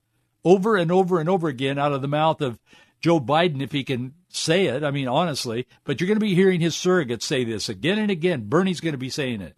over 0.46 0.76
and 0.76 0.92
over 0.92 1.20
and 1.20 1.28
over 1.28 1.48
again 1.48 1.78
out 1.78 1.92
of 1.92 2.02
the 2.02 2.08
mouth 2.08 2.42
of 2.42 2.60
Joe 3.02 3.20
Biden 3.20 3.62
if 3.62 3.72
he 3.72 3.84
can 3.84 4.14
say 4.36 4.66
it. 4.66 4.84
I 4.84 4.92
mean, 4.92 5.08
honestly, 5.08 5.68
but 5.84 6.00
you're 6.00 6.08
going 6.08 6.20
to 6.20 6.26
be 6.26 6.36
hearing 6.36 6.62
his 6.62 6.76
surrogates 6.76 7.24
say 7.24 7.44
this 7.44 7.70
again 7.70 8.00
and 8.00 8.12
again. 8.12 8.50
Bernie's 8.50 8.82
going 8.82 8.94
to 8.94 8.98
be 8.98 9.10
saying 9.10 9.42
it. 9.42 9.58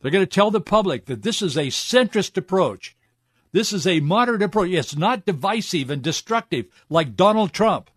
They're 0.00 0.10
going 0.10 0.24
to 0.24 0.30
tell 0.30 0.50
the 0.50 0.60
public 0.60 1.06
that 1.06 1.22
this 1.22 1.42
is 1.42 1.56
a 1.56 1.66
centrist 1.66 2.36
approach. 2.36 2.96
This 3.52 3.72
is 3.72 3.86
a 3.86 4.00
moderate 4.00 4.42
approach. 4.42 4.70
It's 4.70 4.96
not 4.96 5.26
divisive 5.26 5.90
and 5.90 6.02
destructive 6.02 6.66
like 6.88 7.16
Donald 7.16 7.52
Trump 7.52 7.90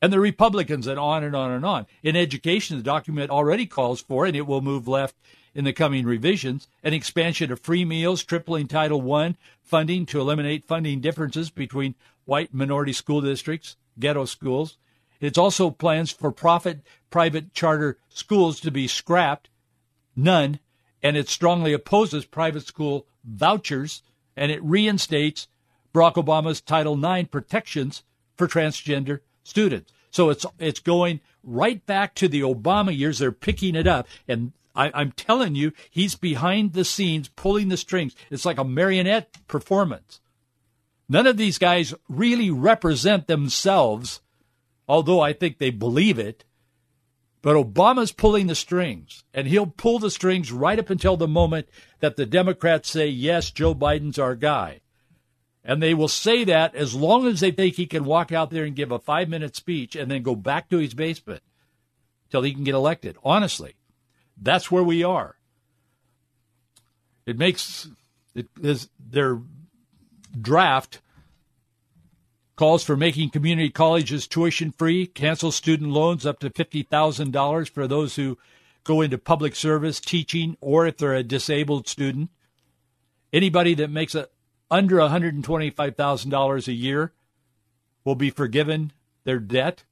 and 0.00 0.12
the 0.12 0.20
Republicans 0.20 0.86
and 0.86 0.98
on 0.98 1.24
and 1.24 1.36
on 1.36 1.50
and 1.50 1.64
on. 1.64 1.86
In 2.02 2.16
education, 2.16 2.76
the 2.76 2.82
document 2.82 3.30
already 3.30 3.66
calls 3.66 4.00
for, 4.00 4.26
and 4.26 4.36
it 4.36 4.46
will 4.46 4.60
move 4.60 4.88
left 4.88 5.16
in 5.54 5.64
the 5.64 5.72
coming 5.72 6.06
revisions, 6.06 6.66
an 6.82 6.94
expansion 6.94 7.52
of 7.52 7.60
free 7.60 7.84
meals, 7.84 8.24
tripling 8.24 8.66
Title 8.66 9.12
I 9.12 9.36
funding 9.62 10.06
to 10.06 10.20
eliminate 10.20 10.64
funding 10.64 11.00
differences 11.00 11.50
between 11.50 11.94
white 12.24 12.54
minority 12.54 12.92
school 12.92 13.20
districts, 13.20 13.76
ghetto 13.98 14.24
schools. 14.24 14.78
It's 15.22 15.38
also 15.38 15.70
plans 15.70 16.10
for 16.10 16.30
profit 16.32 16.80
private 17.08 17.54
charter 17.54 17.96
schools 18.08 18.60
to 18.60 18.70
be 18.70 18.88
scrapped, 18.88 19.48
none, 20.16 20.58
and 21.02 21.16
it 21.16 21.28
strongly 21.28 21.72
opposes 21.72 22.24
private 22.24 22.66
school 22.66 23.06
vouchers, 23.24 24.02
and 24.36 24.50
it 24.50 24.62
reinstates 24.62 25.46
Barack 25.94 26.14
Obama's 26.14 26.60
Title 26.60 27.02
IX 27.02 27.28
protections 27.28 28.02
for 28.36 28.48
transgender 28.48 29.20
students. 29.44 29.92
So 30.10 30.28
it's 30.28 30.44
it's 30.58 30.80
going 30.80 31.20
right 31.44 31.84
back 31.86 32.14
to 32.16 32.28
the 32.28 32.40
Obama 32.40 32.96
years. 32.96 33.18
They're 33.18 33.30
picking 33.30 33.76
it 33.76 33.86
up, 33.86 34.08
and 34.26 34.52
I, 34.74 35.02
am 35.02 35.12
telling 35.12 35.54
you, 35.54 35.72
he's 35.88 36.16
behind 36.16 36.72
the 36.72 36.84
scenes 36.84 37.28
pulling 37.28 37.68
the 37.68 37.76
strings. 37.76 38.16
It's 38.28 38.44
like 38.44 38.58
a 38.58 38.64
marionette 38.64 39.46
performance. 39.46 40.20
None 41.08 41.26
of 41.26 41.36
these 41.36 41.58
guys 41.58 41.94
really 42.08 42.50
represent 42.50 43.26
themselves, 43.26 44.21
although 44.92 45.20
I 45.20 45.32
think 45.32 45.56
they 45.56 45.70
believe 45.70 46.18
it. 46.18 46.44
But 47.40 47.56
Obama's 47.56 48.12
pulling 48.12 48.46
the 48.46 48.54
strings, 48.54 49.24
and 49.32 49.46
he'll 49.48 49.66
pull 49.66 49.98
the 49.98 50.10
strings 50.10 50.52
right 50.52 50.78
up 50.78 50.90
until 50.90 51.16
the 51.16 51.26
moment 51.26 51.66
that 52.00 52.16
the 52.16 52.26
Democrats 52.26 52.90
say, 52.90 53.06
yes, 53.06 53.50
Joe 53.50 53.74
Biden's 53.74 54.18
our 54.18 54.34
guy. 54.34 54.82
And 55.64 55.82
they 55.82 55.94
will 55.94 56.08
say 56.08 56.44
that 56.44 56.74
as 56.74 56.94
long 56.94 57.26
as 57.26 57.40
they 57.40 57.50
think 57.50 57.76
he 57.76 57.86
can 57.86 58.04
walk 58.04 58.32
out 58.32 58.50
there 58.50 58.64
and 58.64 58.76
give 58.76 58.92
a 58.92 58.98
five 58.98 59.30
minute 59.30 59.56
speech 59.56 59.96
and 59.96 60.10
then 60.10 60.22
go 60.22 60.36
back 60.36 60.68
to 60.68 60.76
his 60.76 60.92
basement 60.92 61.42
till 62.28 62.42
he 62.42 62.52
can 62.52 62.62
get 62.62 62.74
elected. 62.74 63.16
Honestly, 63.24 63.76
that's 64.36 64.70
where 64.70 64.82
we 64.82 65.02
are. 65.02 65.36
It 67.24 67.38
makes 67.38 67.88
it 68.34 68.48
is 68.60 68.90
their 69.00 69.40
draft 70.38 71.00
calls 72.56 72.84
for 72.84 72.96
making 72.96 73.30
community 73.30 73.70
colleges 73.70 74.26
tuition 74.26 74.72
free, 74.72 75.06
cancel 75.06 75.52
student 75.52 75.90
loans 75.90 76.26
up 76.26 76.38
to 76.40 76.50
$50,000 76.50 77.70
for 77.70 77.86
those 77.86 78.16
who 78.16 78.38
go 78.84 79.00
into 79.00 79.18
public 79.18 79.54
service, 79.54 80.00
teaching, 80.00 80.56
or 80.60 80.86
if 80.86 80.96
they're 80.96 81.14
a 81.14 81.22
disabled 81.22 81.88
student. 81.88 82.30
Anybody 83.32 83.74
that 83.74 83.90
makes 83.90 84.14
a, 84.14 84.28
under 84.70 84.96
$125,000 84.96 86.68
a 86.68 86.72
year 86.72 87.12
will 88.04 88.14
be 88.14 88.30
forgiven 88.30 88.92
their 89.24 89.38
debt 89.38 89.84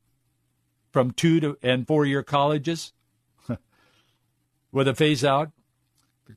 from 0.90 1.12
two 1.12 1.40
to 1.40 1.56
and 1.62 1.86
four 1.86 2.04
year 2.04 2.22
colleges 2.22 2.92
with 4.72 4.88
a 4.88 4.94
phase 4.94 5.24
out. 5.24 5.52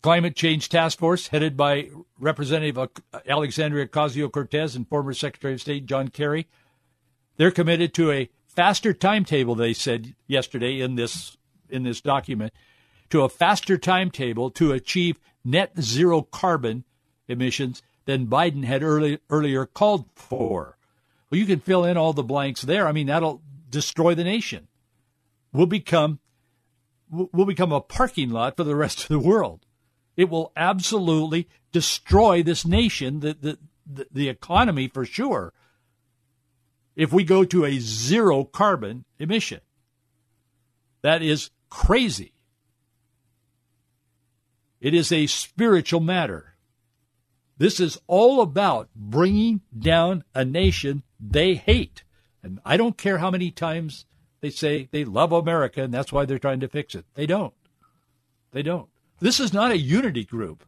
Climate 0.01 0.35
Change 0.35 0.69
Task 0.69 0.99
Force, 0.99 1.27
headed 1.27 1.55
by 1.57 1.89
Representative 2.19 2.89
Alexandria 3.27 3.87
Ocasio 3.87 4.31
Cortez 4.31 4.75
and 4.75 4.87
former 4.87 5.13
Secretary 5.13 5.53
of 5.53 5.61
State 5.61 5.85
John 5.85 6.07
Kerry, 6.07 6.47
they're 7.37 7.51
committed 7.51 7.93
to 7.95 8.11
a 8.11 8.29
faster 8.45 8.93
timetable. 8.93 9.55
They 9.55 9.73
said 9.73 10.15
yesterday 10.27 10.79
in 10.79 10.95
this 10.95 11.37
in 11.69 11.83
this 11.83 12.01
document 12.01 12.53
to 13.09 13.21
a 13.23 13.29
faster 13.29 13.77
timetable 13.77 14.51
to 14.51 14.71
achieve 14.71 15.19
net 15.43 15.71
zero 15.79 16.21
carbon 16.21 16.83
emissions 17.27 17.81
than 18.05 18.27
Biden 18.27 18.63
had 18.63 18.83
early, 18.83 19.19
earlier 19.29 19.65
called 19.65 20.05
for. 20.15 20.77
Well, 21.29 21.39
you 21.39 21.45
can 21.45 21.59
fill 21.59 21.85
in 21.85 21.97
all 21.97 22.13
the 22.13 22.23
blanks 22.23 22.61
there. 22.61 22.87
I 22.87 22.91
mean, 22.91 23.07
that'll 23.07 23.41
destroy 23.69 24.13
the 24.13 24.23
nation. 24.23 24.67
We'll 25.51 25.65
become 25.65 26.19
we'll 27.09 27.45
become 27.45 27.71
a 27.71 27.81
parking 27.81 28.29
lot 28.29 28.57
for 28.57 28.63
the 28.63 28.75
rest 28.75 29.03
of 29.03 29.07
the 29.07 29.19
world. 29.19 29.62
It 30.15 30.29
will 30.29 30.51
absolutely 30.55 31.47
destroy 31.71 32.43
this 32.43 32.65
nation, 32.65 33.19
the, 33.21 33.57
the, 33.85 34.07
the, 34.11 34.29
economy 34.29 34.87
for 34.87 35.05
sure, 35.05 35.53
if 36.95 37.11
we 37.11 37.23
go 37.23 37.43
to 37.43 37.65
a 37.65 37.79
zero 37.79 38.43
carbon 38.43 39.05
emission. 39.17 39.61
That 41.01 41.21
is 41.21 41.49
crazy. 41.69 42.33
It 44.79 44.93
is 44.93 45.11
a 45.11 45.27
spiritual 45.27 45.99
matter. 45.99 46.55
This 47.57 47.79
is 47.79 47.97
all 48.07 48.41
about 48.41 48.89
bringing 48.95 49.61
down 49.77 50.23
a 50.35 50.45
nation 50.45 51.03
they 51.19 51.55
hate. 51.55 52.03
And 52.43 52.59
I 52.65 52.77
don't 52.77 52.97
care 52.97 53.19
how 53.19 53.31
many 53.31 53.51
times 53.51 54.05
they 54.41 54.49
say 54.49 54.89
they 54.91 55.05
love 55.05 55.31
America 55.31 55.81
and 55.81 55.93
that's 55.93 56.11
why 56.11 56.25
they're 56.25 56.39
trying 56.39 56.59
to 56.59 56.67
fix 56.67 56.95
it. 56.95 57.05
They 57.13 57.25
don't. 57.25 57.53
They 58.51 58.61
don't. 58.61 58.89
This 59.23 59.39
is 59.39 59.53
not 59.53 59.71
a 59.71 59.77
unity 59.77 60.25
group. 60.25 60.65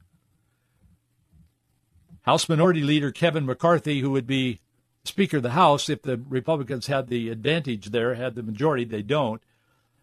House 2.21 2.47
Minority 2.47 2.83
Leader 2.83 3.11
Kevin 3.11 3.45
McCarthy, 3.45 3.99
who 3.99 4.11
would 4.11 4.25
be 4.25 4.61
Speaker 5.03 5.37
of 5.37 5.43
the 5.43 5.49
House 5.49 5.89
if 5.89 6.03
the 6.03 6.23
Republicans 6.29 6.87
had 6.87 7.07
the 7.07 7.27
advantage 7.27 7.87
there, 7.87 8.15
had 8.15 8.35
the 8.35 8.43
majority, 8.43 8.85
they 8.85 9.01
don't. 9.01 9.41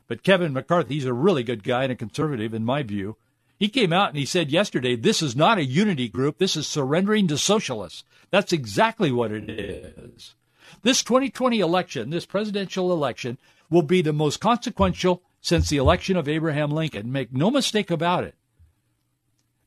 But 0.06 0.22
Kevin 0.22 0.52
McCarthy, 0.52 0.92
he's 0.92 1.06
a 1.06 1.14
really 1.14 1.42
good 1.42 1.64
guy 1.64 1.84
and 1.84 1.92
a 1.92 1.96
conservative 1.96 2.52
in 2.52 2.62
my 2.62 2.82
view. 2.82 3.16
He 3.58 3.70
came 3.70 3.90
out 3.90 4.10
and 4.10 4.18
he 4.18 4.26
said 4.26 4.50
yesterday, 4.50 4.96
this 4.96 5.22
is 5.22 5.34
not 5.34 5.56
a 5.56 5.64
unity 5.64 6.10
group. 6.10 6.36
This 6.36 6.54
is 6.54 6.66
surrendering 6.66 7.28
to 7.28 7.38
socialists. 7.38 8.04
That's 8.30 8.52
exactly 8.52 9.10
what 9.10 9.32
it 9.32 9.48
is. 9.48 10.34
This 10.82 11.02
2020 11.02 11.58
election, 11.60 12.10
this 12.10 12.26
presidential 12.26 12.92
election, 12.92 13.38
will 13.70 13.80
be 13.80 14.02
the 14.02 14.12
most 14.12 14.40
consequential 14.40 15.22
since 15.40 15.70
the 15.70 15.78
election 15.78 16.18
of 16.18 16.28
Abraham 16.28 16.70
Lincoln. 16.70 17.10
Make 17.10 17.32
no 17.32 17.50
mistake 17.50 17.90
about 17.90 18.24
it. 18.24 18.34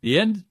The 0.06 0.20
end 0.20 0.44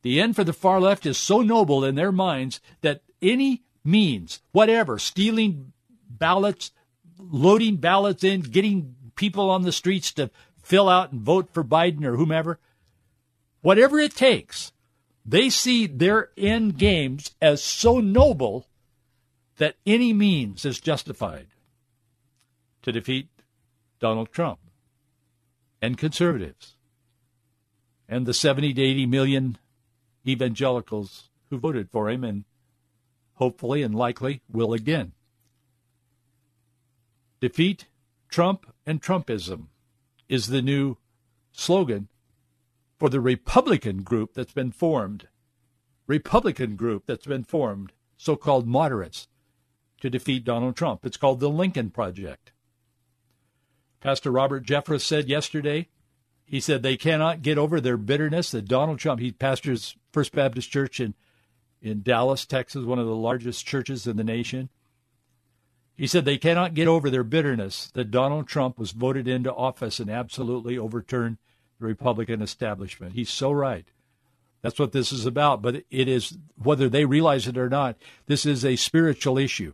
the 0.00 0.22
end 0.22 0.36
for 0.36 0.42
the 0.42 0.54
far 0.54 0.80
left 0.80 1.04
is 1.04 1.18
so 1.18 1.42
noble 1.42 1.84
in 1.84 1.96
their 1.96 2.10
minds 2.10 2.62
that 2.80 3.02
any 3.20 3.62
means, 3.84 4.40
whatever, 4.52 4.98
stealing 4.98 5.74
ballots, 6.08 6.70
loading 7.18 7.76
ballots 7.76 8.24
in, 8.24 8.40
getting 8.40 8.94
people 9.14 9.50
on 9.50 9.64
the 9.64 9.70
streets 9.70 10.12
to 10.12 10.30
fill 10.62 10.88
out 10.88 11.12
and 11.12 11.20
vote 11.20 11.50
for 11.52 11.62
Biden 11.62 12.06
or 12.06 12.16
whomever, 12.16 12.58
whatever 13.60 13.98
it 13.98 14.16
takes, 14.16 14.72
they 15.26 15.50
see 15.50 15.86
their 15.86 16.30
end 16.38 16.78
games 16.78 17.32
as 17.42 17.62
so 17.62 18.00
noble 18.00 18.66
that 19.58 19.76
any 19.84 20.14
means 20.14 20.64
is 20.64 20.80
justified 20.80 21.48
to 22.80 22.90
defeat 22.90 23.28
Donald 24.00 24.32
Trump 24.32 24.58
and 25.82 25.98
conservatives 25.98 26.76
and 28.08 28.26
the 28.26 28.34
70 28.34 28.74
to 28.74 28.82
80 28.82 29.06
million 29.06 29.58
evangelicals 30.26 31.30
who 31.50 31.58
voted 31.58 31.90
for 31.90 32.08
him 32.08 32.24
and 32.24 32.44
hopefully 33.34 33.82
and 33.82 33.94
likely 33.94 34.42
will 34.50 34.72
again. 34.72 35.12
Defeat 37.40 37.86
Trump 38.28 38.72
and 38.86 39.02
Trumpism 39.02 39.66
is 40.28 40.46
the 40.46 40.62
new 40.62 40.96
slogan 41.52 42.08
for 42.98 43.08
the 43.08 43.20
Republican 43.20 44.02
group 44.02 44.32
that's 44.34 44.52
been 44.52 44.70
formed. 44.70 45.28
Republican 46.06 46.76
group 46.76 47.04
that's 47.06 47.26
been 47.26 47.44
formed, 47.44 47.92
so 48.16 48.36
called 48.36 48.66
moderates, 48.66 49.28
to 50.00 50.08
defeat 50.08 50.44
Donald 50.44 50.76
Trump. 50.76 51.04
It's 51.04 51.16
called 51.16 51.40
the 51.40 51.50
Lincoln 51.50 51.90
Project. 51.90 52.52
Pastor 54.00 54.30
Robert 54.30 54.64
Jeffress 54.64 55.02
said 55.02 55.28
yesterday 55.28 55.88
he 56.52 56.60
said 56.60 56.82
they 56.82 56.98
cannot 56.98 57.40
get 57.40 57.56
over 57.56 57.80
their 57.80 57.96
bitterness 57.96 58.50
that 58.50 58.68
Donald 58.68 58.98
Trump, 58.98 59.22
he 59.22 59.32
pastors 59.32 59.96
First 60.12 60.32
Baptist 60.32 60.70
Church 60.70 61.00
in, 61.00 61.14
in 61.80 62.02
Dallas, 62.02 62.44
Texas, 62.44 62.84
one 62.84 62.98
of 62.98 63.06
the 63.06 63.16
largest 63.16 63.66
churches 63.66 64.06
in 64.06 64.18
the 64.18 64.22
nation. 64.22 64.68
He 65.96 66.06
said 66.06 66.26
they 66.26 66.36
cannot 66.36 66.74
get 66.74 66.88
over 66.88 67.08
their 67.08 67.24
bitterness 67.24 67.90
that 67.94 68.10
Donald 68.10 68.48
Trump 68.48 68.78
was 68.78 68.90
voted 68.90 69.26
into 69.26 69.50
office 69.50 69.98
and 69.98 70.10
absolutely 70.10 70.76
overturned 70.76 71.38
the 71.80 71.86
Republican 71.86 72.42
establishment. 72.42 73.14
He's 73.14 73.30
so 73.30 73.50
right. 73.50 73.86
That's 74.60 74.78
what 74.78 74.92
this 74.92 75.10
is 75.10 75.24
about. 75.24 75.62
But 75.62 75.84
it 75.90 76.06
is, 76.06 76.36
whether 76.62 76.90
they 76.90 77.06
realize 77.06 77.48
it 77.48 77.56
or 77.56 77.70
not, 77.70 77.96
this 78.26 78.44
is 78.44 78.62
a 78.62 78.76
spiritual 78.76 79.38
issue. 79.38 79.72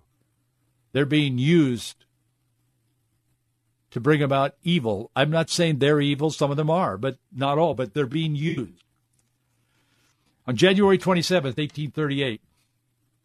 They're 0.92 1.06
being 1.06 1.38
used 1.38 2.04
to 3.90 4.00
bring 4.00 4.22
about 4.22 4.54
evil. 4.62 5.10
I'm 5.16 5.30
not 5.30 5.50
saying 5.50 5.78
they're 5.78 6.00
evil, 6.00 6.30
some 6.30 6.50
of 6.50 6.56
them 6.56 6.70
are, 6.70 6.98
but 6.98 7.18
not 7.32 7.58
all, 7.58 7.74
but 7.74 7.94
they're 7.94 8.06
being 8.06 8.36
used. 8.36 8.84
On 10.46 10.56
January 10.56 10.98
27, 10.98 11.48
1838, 11.48 12.40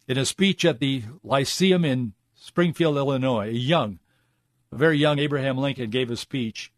in 0.08 0.18
a 0.18 0.26
speech 0.26 0.66
at 0.66 0.80
the 0.80 1.04
Lyceum 1.24 1.86
in 1.86 2.14
Springfield, 2.36 2.98
Illinois, 2.98 3.48
a 3.48 3.52
young, 3.52 4.00
a 4.72 4.76
very 4.76 4.98
young 4.98 5.20
Abraham 5.20 5.58
Lincoln 5.58 5.90
gave 5.90 6.12
a 6.12 6.18
speech. 6.18 6.72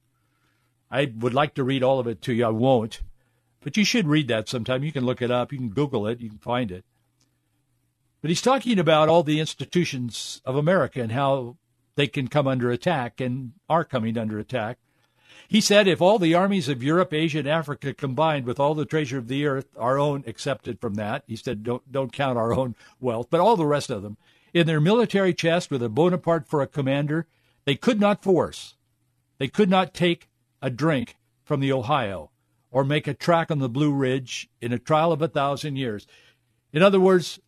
I 0.91 1.12
would 1.17 1.34
like 1.34 1.56
to 1.56 1.63
read 1.63 1.82
all 1.82 2.00
of 2.00 2.08
it 2.08 2.21
to 2.24 2.34
you. 2.34 2.45
I 2.45 2.50
won't. 2.50 3.02
But 3.62 3.78
you 3.78 3.84
should 3.84 4.08
read 4.08 4.28
that 4.28 4.48
sometime. 4.48 4.84
You 4.84 4.91
can 4.91 5.06
look 5.06 5.21
it 5.21 5.32
up. 5.32 5.52
You 5.52 5.58
can 5.58 5.69
Google 5.69 6.06
it. 6.06 6.19
You 6.21 6.30
can 6.30 6.38
find 6.38 6.71
it. 6.71 6.86
But 8.21 8.30
he's 8.30 8.41
talking 8.41 8.78
about 8.78 9.10
all 9.10 9.24
the 9.24 9.39
institutions 9.39 10.41
of 10.45 10.56
America 10.56 11.02
and 11.02 11.12
how 11.12 11.58
they 11.95 12.08
can 12.08 12.27
come 12.27 12.47
under 12.47 12.69
attack 12.71 13.19
and 13.19 13.53
are 13.69 13.84
coming 13.84 14.17
under 14.17 14.39
attack. 14.39 14.77
He 15.47 15.62
said, 15.62 15.88
if 15.88 16.01
all 16.01 16.17
the 16.17 16.34
armies 16.34 16.69
of 16.69 16.81
Europe, 16.81 17.13
Asia, 17.13 17.39
and 17.39 17.47
Africa 17.47 17.93
combined 17.93 18.45
with 18.45 18.60
all 18.60 18.73
the 18.73 18.86
treasure 18.86 19.17
of 19.17 19.27
the 19.27 19.45
earth, 19.45 19.67
our 19.77 19.99
own 19.99 20.23
excepted 20.25 20.79
from 20.79 20.95
that, 20.95 21.23
he 21.27 21.36
said, 21.36 21.63
don't, 21.63 21.91
don't 21.91 22.12
count 22.12 22.38
our 22.38 22.53
own 22.53 22.75
wealth, 22.99 23.27
but 23.29 23.39
all 23.39 23.55
the 23.55 23.65
rest 23.65 23.89
of 23.89 24.01
them, 24.01 24.17
in 24.53 24.65
their 24.65 24.81
military 24.81 25.34
chest 25.34 25.69
with 25.69 25.84
a 25.84 25.89
Bonaparte 25.89 26.47
for 26.47 26.62
a 26.62 26.67
commander, 26.67 27.27
they 27.65 27.75
could 27.75 27.99
not 27.99 28.23
force, 28.23 28.75
they 29.38 29.47
could 29.47 29.69
not 29.69 29.93
take 29.93 30.29
a 30.62 30.69
drink 30.69 31.17
from 31.43 31.60
the 31.60 31.71
Ohio 31.71 32.31
or 32.71 32.84
make 32.84 33.08
a 33.08 33.13
track 33.13 33.51
on 33.51 33.60
the 33.60 33.69
Blue 33.69 33.93
Ridge 33.93 34.49
in 34.62 34.73
a 34.73 34.79
trial 34.79 35.12
of 35.12 35.21
a 35.21 35.27
thousand 35.27 35.75
years. 35.75 36.08
In 36.73 36.81
other 36.81 36.99
words, 36.99 37.39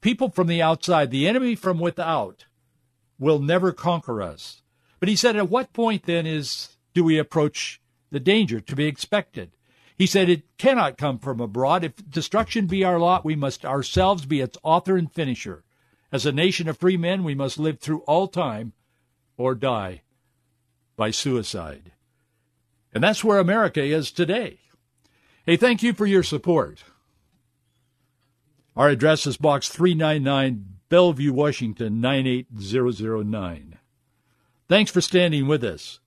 people 0.00 0.30
from 0.30 0.46
the 0.46 0.62
outside, 0.62 1.10
the 1.10 1.26
enemy 1.26 1.54
from 1.54 1.78
without, 1.80 2.44
will 3.20 3.38
never 3.38 3.70
conquer 3.70 4.20
us. 4.20 4.62
But 4.98 5.08
he 5.08 5.14
said, 5.14 5.36
at 5.36 5.48
what 5.48 5.72
point 5.72 6.06
then 6.06 6.26
is 6.26 6.76
do 6.94 7.04
we 7.04 7.18
approach 7.18 7.80
the 8.10 8.18
danger 8.18 8.60
to 8.60 8.74
be 8.74 8.86
expected? 8.86 9.52
He 9.96 10.06
said, 10.06 10.28
it 10.28 10.56
cannot 10.56 10.98
come 10.98 11.18
from 11.18 11.40
abroad. 11.40 11.84
If 11.84 12.10
destruction 12.10 12.66
be 12.66 12.82
our 12.82 12.98
lot, 12.98 13.24
we 13.24 13.36
must 13.36 13.64
ourselves 13.64 14.24
be 14.24 14.40
its 14.40 14.58
author 14.62 14.96
and 14.96 15.12
finisher. 15.12 15.62
As 16.10 16.26
a 16.26 16.32
nation 16.32 16.68
of 16.68 16.78
free 16.78 16.96
men, 16.96 17.22
we 17.22 17.34
must 17.34 17.58
live 17.58 17.78
through 17.78 18.00
all 18.00 18.26
time 18.26 18.72
or 19.36 19.54
die 19.54 20.00
by 20.96 21.10
suicide. 21.10 21.92
And 22.92 23.04
that's 23.04 23.22
where 23.22 23.38
America 23.38 23.82
is 23.82 24.10
today. 24.10 24.58
Hey, 25.46 25.56
thank 25.56 25.82
you 25.82 25.92
for 25.92 26.06
your 26.06 26.22
support. 26.22 26.82
Our 28.74 28.88
address 28.88 29.26
is 29.26 29.36
Box 29.36 29.68
399, 29.68 30.79
Bellevue, 30.90 31.32
Washington 31.32 32.00
98009. 32.00 33.78
Thanks 34.68 34.90
for 34.90 35.00
standing 35.00 35.46
with 35.46 35.62
us. 35.62 36.00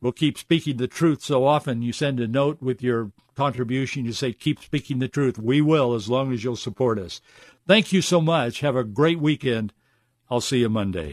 We'll 0.00 0.12
keep 0.12 0.38
speaking 0.38 0.78
the 0.78 0.88
truth 0.88 1.22
so 1.22 1.46
often. 1.46 1.82
You 1.82 1.92
send 1.92 2.18
a 2.20 2.26
note 2.26 2.60
with 2.60 2.82
your 2.82 3.12
contribution. 3.34 4.06
You 4.06 4.12
say, 4.12 4.32
keep 4.32 4.60
speaking 4.60 4.98
the 4.98 5.08
truth. 5.08 5.38
We 5.38 5.60
will 5.60 5.92
as 5.94 6.08
long 6.08 6.32
as 6.32 6.42
you'll 6.42 6.56
support 6.56 6.98
us. 6.98 7.20
Thank 7.66 7.92
you 7.92 8.00
so 8.00 8.20
much. 8.20 8.60
Have 8.60 8.76
a 8.76 8.84
great 8.84 9.20
weekend. 9.20 9.74
I'll 10.30 10.40
see 10.40 10.58
you 10.58 10.70
Monday. 10.70 11.12